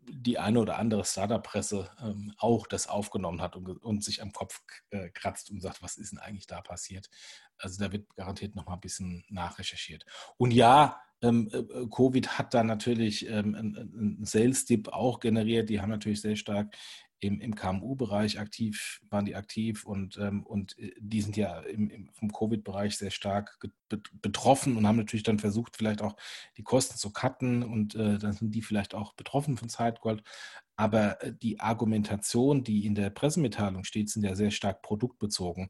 [0.08, 5.10] die eine oder andere Startup-Presse ähm, auch das aufgenommen hat und, sich am Kopf äh,
[5.10, 7.10] kratzt und sagt, was ist denn eigentlich da passiert?
[7.58, 10.06] Also da wird garantiert nochmal ein bisschen nachrecherchiert.
[10.38, 15.70] Und ja, ähm, äh, Covid hat da natürlich einen Sales-Dip auch generiert.
[15.70, 16.76] Die haben natürlich sehr stark
[17.24, 21.90] im, im KMU-Bereich aktiv, waren die aktiv und, ähm, und äh, die sind ja im,
[21.90, 23.60] im vom Covid-Bereich sehr stark
[24.22, 26.16] betroffen und haben natürlich dann versucht, vielleicht auch
[26.58, 30.24] die Kosten zu cutten und äh, dann sind die vielleicht auch betroffen von Zeitgold.
[30.76, 35.70] Aber äh, die Argumentation, die in der Pressemitteilung steht, sind ja sehr stark produktbezogen.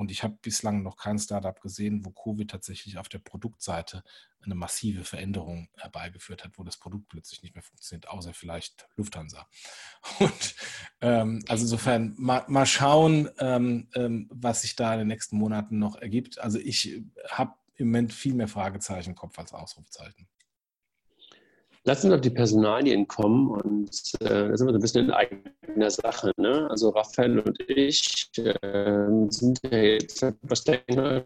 [0.00, 4.02] Und ich habe bislang noch kein Startup gesehen, wo Covid tatsächlich auf der Produktseite
[4.40, 9.46] eine massive Veränderung herbeigeführt hat, wo das Produkt plötzlich nicht mehr funktioniert, außer vielleicht Lufthansa.
[10.18, 10.54] Und
[11.02, 15.78] ähm, also insofern mal, mal schauen, ähm, ähm, was sich da in den nächsten Monaten
[15.78, 16.38] noch ergibt.
[16.38, 20.26] Also ich habe im Moment viel mehr Fragezeichen im Kopf als Ausrufezeichen.
[21.84, 25.10] Lass uns auf die Personalien kommen und äh, da sind wir so ein bisschen in
[25.12, 26.32] eigener Sache.
[26.36, 26.68] Ne?
[26.68, 31.24] Also Raphael und ich äh, sind ja jetzt etwas länger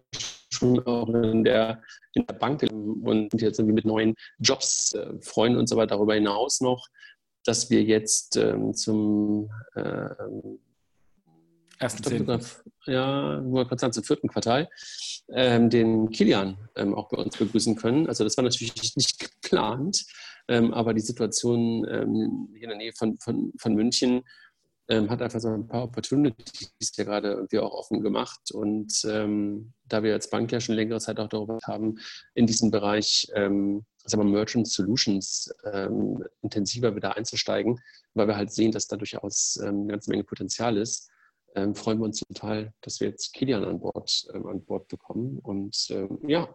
[0.51, 1.83] schon auch in der,
[2.13, 6.15] in der Bank und sind jetzt irgendwie mit neuen Jobs, äh, freuen uns aber darüber
[6.15, 6.87] hinaus noch,
[7.45, 10.09] dass wir jetzt ähm, zum äh,
[11.81, 12.41] Ersten.
[12.87, 14.69] Ja, nur sagen, zum vierten Quartal,
[15.31, 18.07] ähm, den Kilian ähm, auch bei uns begrüßen können.
[18.07, 20.05] Also das war natürlich nicht geplant,
[20.49, 24.23] aber die Situation ähm, hier in der Nähe von, von, von München
[24.89, 28.51] ähm, hat einfach so ein paar Opportunities ja gerade irgendwie auch offen gemacht.
[28.53, 31.99] Und ähm, da wir als Bank ja schon längere Zeit auch darüber haben,
[32.35, 37.81] in diesem Bereich ähm, sagen wir, Merchant Solutions ähm, intensiver wieder einzusteigen,
[38.13, 41.11] weil wir halt sehen, dass da durchaus ähm, eine ganze Menge Potenzial ist,
[41.55, 45.39] ähm, freuen wir uns total, dass wir jetzt Kilian an Bord, an Bord bekommen.
[45.39, 45.89] Und
[46.27, 46.49] ja, ähm,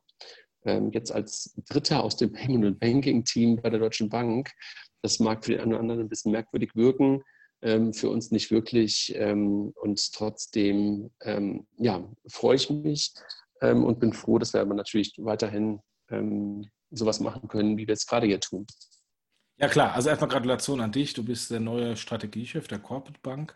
[0.91, 4.51] jetzt als Dritter aus dem Payment und Banking Team bei der Deutschen Bank.
[5.01, 7.23] Das mag für den einen oder anderen ein bisschen merkwürdig wirken,
[7.61, 9.13] ähm, für uns nicht wirklich.
[9.15, 11.11] Ähm, und trotzdem
[11.77, 13.13] ja, freue ich mich
[13.61, 15.81] und bin froh, dass wir aber natürlich weiterhin
[16.91, 18.65] sowas machen können, wie wir es gerade hier tun.
[19.57, 21.13] Ja klar, also erstmal Gratulation an dich.
[21.13, 23.53] Du bist der neue Strategiechef der Corporate Bank.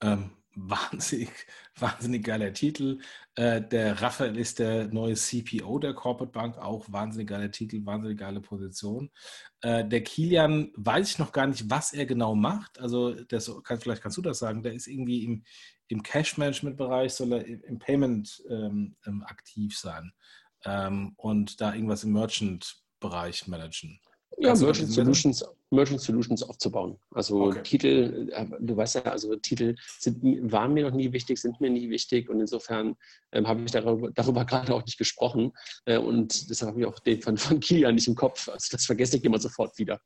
[0.00, 1.30] Ähm, wahnsinnig,
[1.78, 3.00] wahnsinnig geiler Titel.
[3.34, 8.18] Äh, der Raphael ist der neue CPO der Corporate Bank, auch wahnsinnig geiler Titel, wahnsinnig
[8.18, 9.10] geile Position.
[9.62, 12.80] Äh, der Kilian weiß ich noch gar nicht, was er genau macht.
[12.80, 14.62] Also das, kann, vielleicht kannst du das sagen.
[14.62, 15.44] Der ist irgendwie im,
[15.88, 20.12] im Cash-Management-Bereich, soll er im Payment ähm, ähm, aktiv sein
[20.64, 24.00] ähm, und da irgendwas im Merchant-Bereich managen.
[24.38, 26.98] Ja, Merchant Solutions, Merchant Solutions aufzubauen.
[27.12, 27.62] Also okay.
[27.62, 31.70] Titel, äh, du weißt ja, also Titel sind, waren mir noch nie wichtig, sind mir
[31.70, 32.96] nie wichtig und insofern
[33.32, 35.52] ähm, habe ich darüber, darüber, gerade auch nicht gesprochen
[35.84, 38.48] äh, und deshalb habe ich auch den von, von Kilian nicht im Kopf.
[38.48, 40.00] Also das vergesse ich immer sofort wieder.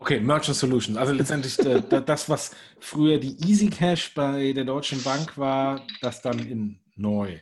[0.00, 0.96] Okay, Merchant Solutions.
[0.96, 6.22] Also letztendlich äh, das, was früher die Easy Cash bei der Deutschen Bank war, das
[6.22, 7.40] dann in neu.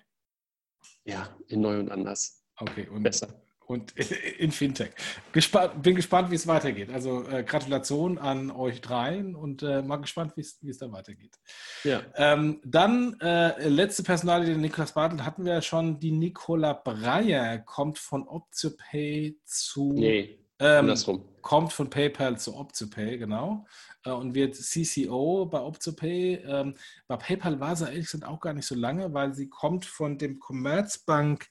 [1.05, 2.43] Ja, in neu und anders.
[2.59, 3.93] Okay, und besser und
[4.39, 4.91] in Fintech.
[5.33, 6.91] Gespannt, bin gespannt, wie es weitergeht.
[6.91, 11.37] Also äh, Gratulation an euch dreien und äh, mal gespannt, wie es da weitergeht.
[11.85, 12.03] Ja.
[12.15, 16.01] Ähm, dann äh, letzte Personalie, den Niklas Bartel hatten wir ja schon.
[16.01, 19.93] Die Nicola Breyer kommt von OptioPay zu.
[19.93, 21.25] Nee, ähm, andersrum.
[21.43, 23.67] Kommt von PayPal zu OptioPay, genau.
[24.05, 26.45] Äh, und wird CCO bei OptioPay.
[26.47, 26.75] Ähm,
[27.07, 30.19] bei PayPal war sie ehrlich gesagt auch gar nicht so lange, weil sie kommt von
[30.19, 31.49] dem Commerzbank.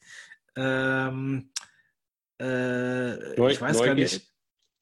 [0.55, 1.51] Ähm,
[2.39, 3.85] äh, Neu, ich weiß Neugeld?
[3.85, 4.31] gar nicht.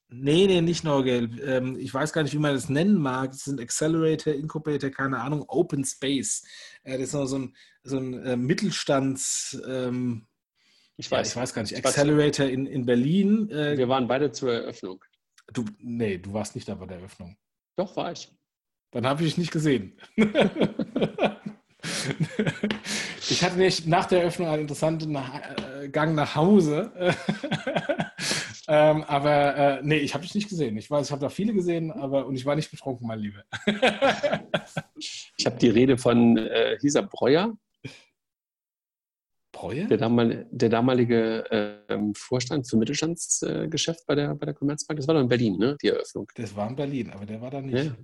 [0.08, 1.40] Nee, nee, nicht Neugelb.
[1.42, 3.32] Ähm, ich weiß gar nicht, wie man das nennen mag.
[3.32, 6.44] Das sind Accelerator, Incubator, keine Ahnung, Open Space.
[6.84, 9.60] Äh, das ist noch so ein, so ein äh, Mittelstands.
[9.66, 10.26] Ähm,
[10.96, 11.28] ich, weiß.
[11.28, 11.76] Ja, ich weiß gar nicht.
[11.76, 13.50] Accelerator in, in Berlin.
[13.50, 15.04] Äh, Wir waren beide zur Eröffnung.
[15.52, 17.36] Du, nee, du warst nicht da bei der Eröffnung.
[17.76, 18.30] Doch, war ich.
[18.92, 19.98] Dann habe ich dich nicht gesehen.
[23.30, 26.92] ich hatte nicht nach der Eröffnung einen interessanten äh, Gang nach Hause.
[28.68, 30.76] ähm, aber äh, nee, ich habe dich nicht gesehen.
[30.76, 33.44] Ich weiß, ich habe da viele gesehen, aber und ich war nicht betrunken, mein Liebe.
[34.96, 37.56] ich habe die Rede von äh, Hisa Breuer.
[39.52, 39.86] Breuer?
[39.86, 44.98] Der, damal, der damalige ähm, Vorstand für Mittelstandsgeschäft bei, der, bei der Commerzbank.
[44.98, 45.76] Das war doch in Berlin, ne?
[45.80, 46.26] Die Eröffnung.
[46.34, 47.86] Das war in Berlin, aber der war da nicht.
[47.86, 47.96] Ja,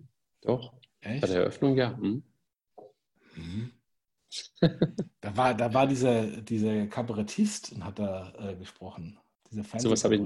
[0.42, 0.72] doch.
[1.00, 1.20] Echt?
[1.20, 1.96] Bei der Eröffnung, ja.
[1.96, 2.22] Hm.
[3.34, 3.70] Mhm.
[4.60, 9.18] Da war, da war dieser, dieser Kabarettist und hat da äh, gesprochen.
[9.50, 10.22] Dieser so was habe ich,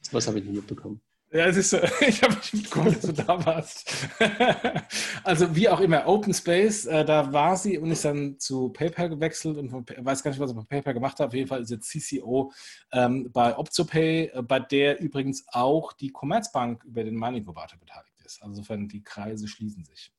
[0.00, 1.00] so hab ich nicht mitbekommen.
[1.30, 1.76] Ja, es ist so,
[2.06, 3.92] ich habe nicht mitbekommen, dass du da warst.
[5.24, 9.10] also wie auch immer, Open Space, äh, da war sie und ist dann zu PayPal
[9.10, 11.28] gewechselt und von, weiß gar nicht, was sie bei PayPal gemacht hat.
[11.28, 12.50] Auf jeden Fall ist jetzt CCO
[12.92, 18.18] ähm, bei OptoPay, äh, bei der übrigens auch die Commerzbank über den Money Incubator beteiligt
[18.24, 18.40] ist.
[18.40, 20.10] Also insofern die Kreise schließen sich.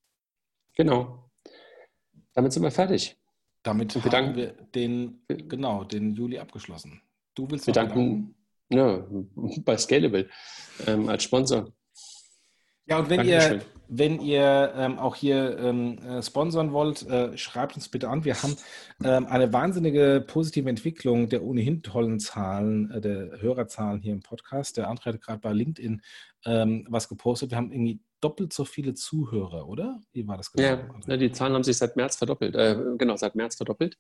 [0.76, 1.31] Genau.
[2.34, 3.18] Damit sind wir fertig.
[3.64, 7.02] Damit wir haben danken, wir den, genau, den Juli abgeschlossen.
[7.36, 8.36] Du willst wir danken,
[8.69, 9.06] ja,
[9.65, 10.30] bei Scalable
[10.88, 11.72] ähm, als Sponsor.
[12.86, 13.60] Ja, und wenn Dankeschön.
[13.60, 18.24] ihr, wenn ihr ähm, auch hier ähm, äh, sponsern wollt, äh, schreibt uns bitte an.
[18.24, 18.56] Wir haben
[19.03, 24.78] ähm, eine wahnsinnige positive Entwicklung der ohnehin tollen Zahlen, äh, der Hörerzahlen hier im Podcast.
[24.78, 26.02] Der André hat gerade bei LinkedIn
[26.45, 27.49] ähm, was gepostet.
[27.49, 29.99] Wir haben irgendwie doppelt so viele Zuhörer, oder?
[30.14, 30.82] Wie war das genau?
[31.07, 32.56] Ja, die Zahlen haben sich seit März verdoppelt.
[32.56, 33.98] Äh, genau, seit März verdoppelt.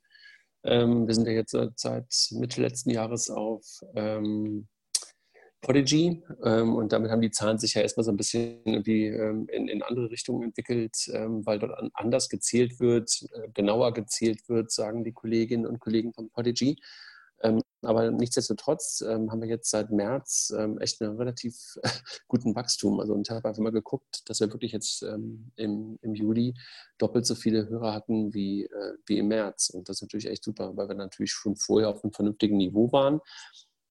[0.63, 3.81] Ähm, wir sind ja jetzt seit Mitte letzten Jahres auf
[5.61, 9.47] Podigy ähm, und damit haben die Zahlen sich ja erstmal so ein bisschen irgendwie ähm,
[9.51, 14.71] in, in, andere Richtungen entwickelt, ähm, weil dort anders gezählt wird, äh, genauer gezählt wird,
[14.71, 16.77] sagen die Kolleginnen und Kollegen von Podigy.
[17.41, 21.77] Ähm, aber nichtsdestotrotz ähm, haben wir jetzt seit März ähm, echt einen relativ
[22.27, 22.99] guten Wachstum.
[22.99, 26.53] Also ich habe einfach mal geguckt, dass wir wirklich jetzt im, im, Juli
[26.97, 29.69] doppelt so viele Hörer hatten wie, äh, wie im März.
[29.69, 32.91] Und das ist natürlich echt super, weil wir natürlich schon vorher auf einem vernünftigen Niveau
[32.91, 33.21] waren.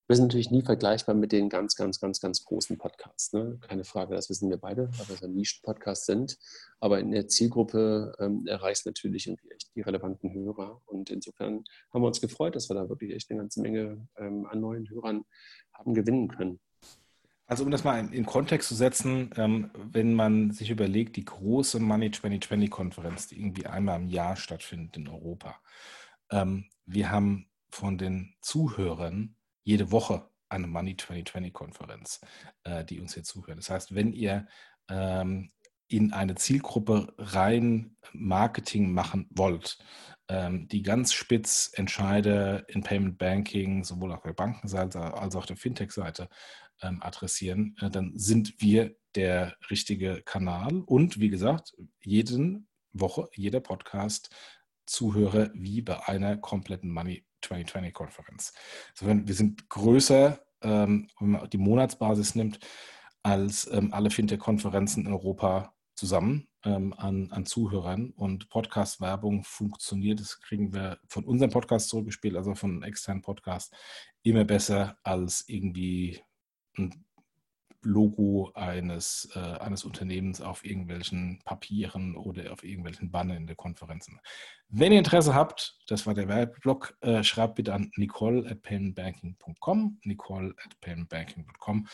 [0.09, 3.35] Wir sind natürlich nie vergleichbar mit den ganz, ganz, ganz, ganz großen Podcasts.
[3.35, 3.59] Ne?
[3.61, 6.39] Keine Frage, das wissen wir beide, weil wir so Nischen-Podcast sind.
[6.81, 10.81] Aber in der Zielgruppe ähm, erreicht natürlich irgendwie echt die relevanten Hörer.
[10.87, 11.63] Und insofern
[11.93, 14.89] haben wir uns gefreut, dass wir da wirklich echt eine ganze Menge ähm, an neuen
[14.89, 15.27] Hörern
[15.75, 16.59] haben gewinnen können.
[17.45, 21.27] Also um das mal in, in Kontext zu setzen, ähm, wenn man sich überlegt, die
[21.27, 25.57] große Money 2020-Konferenz, die irgendwie einmal im Jahr stattfindet in Europa.
[26.31, 29.35] Ähm, wir haben von den Zuhörern
[29.69, 32.23] jede Woche eine Money 2020-Konferenz,
[32.65, 33.59] äh, die uns hier zuhört.
[33.59, 34.49] Das heißt, wenn ihr
[34.89, 35.53] ähm,
[35.89, 39.77] in eine Zielgruppe rein Marketing machen wollt,
[40.29, 45.59] ähm, die ganz spitz Entscheide in Payment Banking, sowohl auf der Bankenseite als auch der
[45.59, 46.31] Fintech-Seite
[46.81, 50.81] ähm, adressieren, äh, dann sind wir der richtige Kanal.
[50.87, 54.35] Und wie gesagt, jeden Woche, jeder Podcast
[54.87, 58.53] Zuhörer wie bei einer kompletten Money 2020-Konferenz.
[58.99, 62.59] Also wir sind größer, ähm, wenn man die Monatsbasis nimmt,
[63.23, 68.11] als ähm, alle Fintech-Konferenzen in Europa zusammen ähm, an, an Zuhörern.
[68.11, 73.75] Und Podcast-Werbung funktioniert, das kriegen wir von unserem Podcast zurückgespielt, also von externen Podcasts,
[74.23, 76.23] immer besser als irgendwie
[76.77, 77.05] ein
[77.83, 84.21] Logo eines, äh, eines Unternehmens auf irgendwelchen Papieren oder auf irgendwelchen Bannern in der Konferenzen.
[84.69, 90.01] Wenn ihr Interesse habt, das war der Werbeblock, äh, schreibt bitte an nicole at paymentbanking.com,
[90.05, 91.89] nicole at paymentbanking.com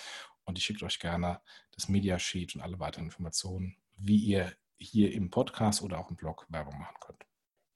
[0.44, 1.40] und ich schicke euch gerne
[1.74, 6.16] das Media Sheet und alle weiteren Informationen, wie ihr hier im Podcast oder auch im
[6.16, 7.24] Blog Werbung machen könnt.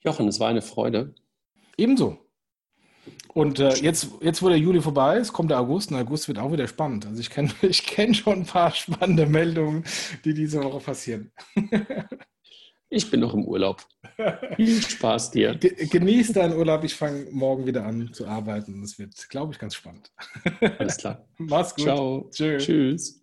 [0.00, 1.14] Jochen, es war eine Freude.
[1.76, 2.27] Ebenso.
[3.34, 6.38] Und äh, jetzt, jetzt, wo der Juli vorbei ist, kommt der August und August wird
[6.38, 7.06] auch wieder spannend.
[7.06, 9.84] Also ich kenne ich kenn schon ein paar spannende Meldungen,
[10.24, 11.32] die diese Woche passieren.
[12.90, 13.84] Ich bin noch im Urlaub.
[14.56, 15.54] Viel Spaß dir.
[15.56, 16.84] Genieß deinen Urlaub.
[16.84, 18.80] Ich fange morgen wieder an zu arbeiten.
[18.80, 20.10] Das wird, glaube ich, ganz spannend.
[20.78, 21.22] Alles klar.
[21.36, 21.84] Mach's gut.
[21.84, 22.30] Ciao.
[22.32, 22.56] Tschö.
[22.56, 23.22] Tschüss.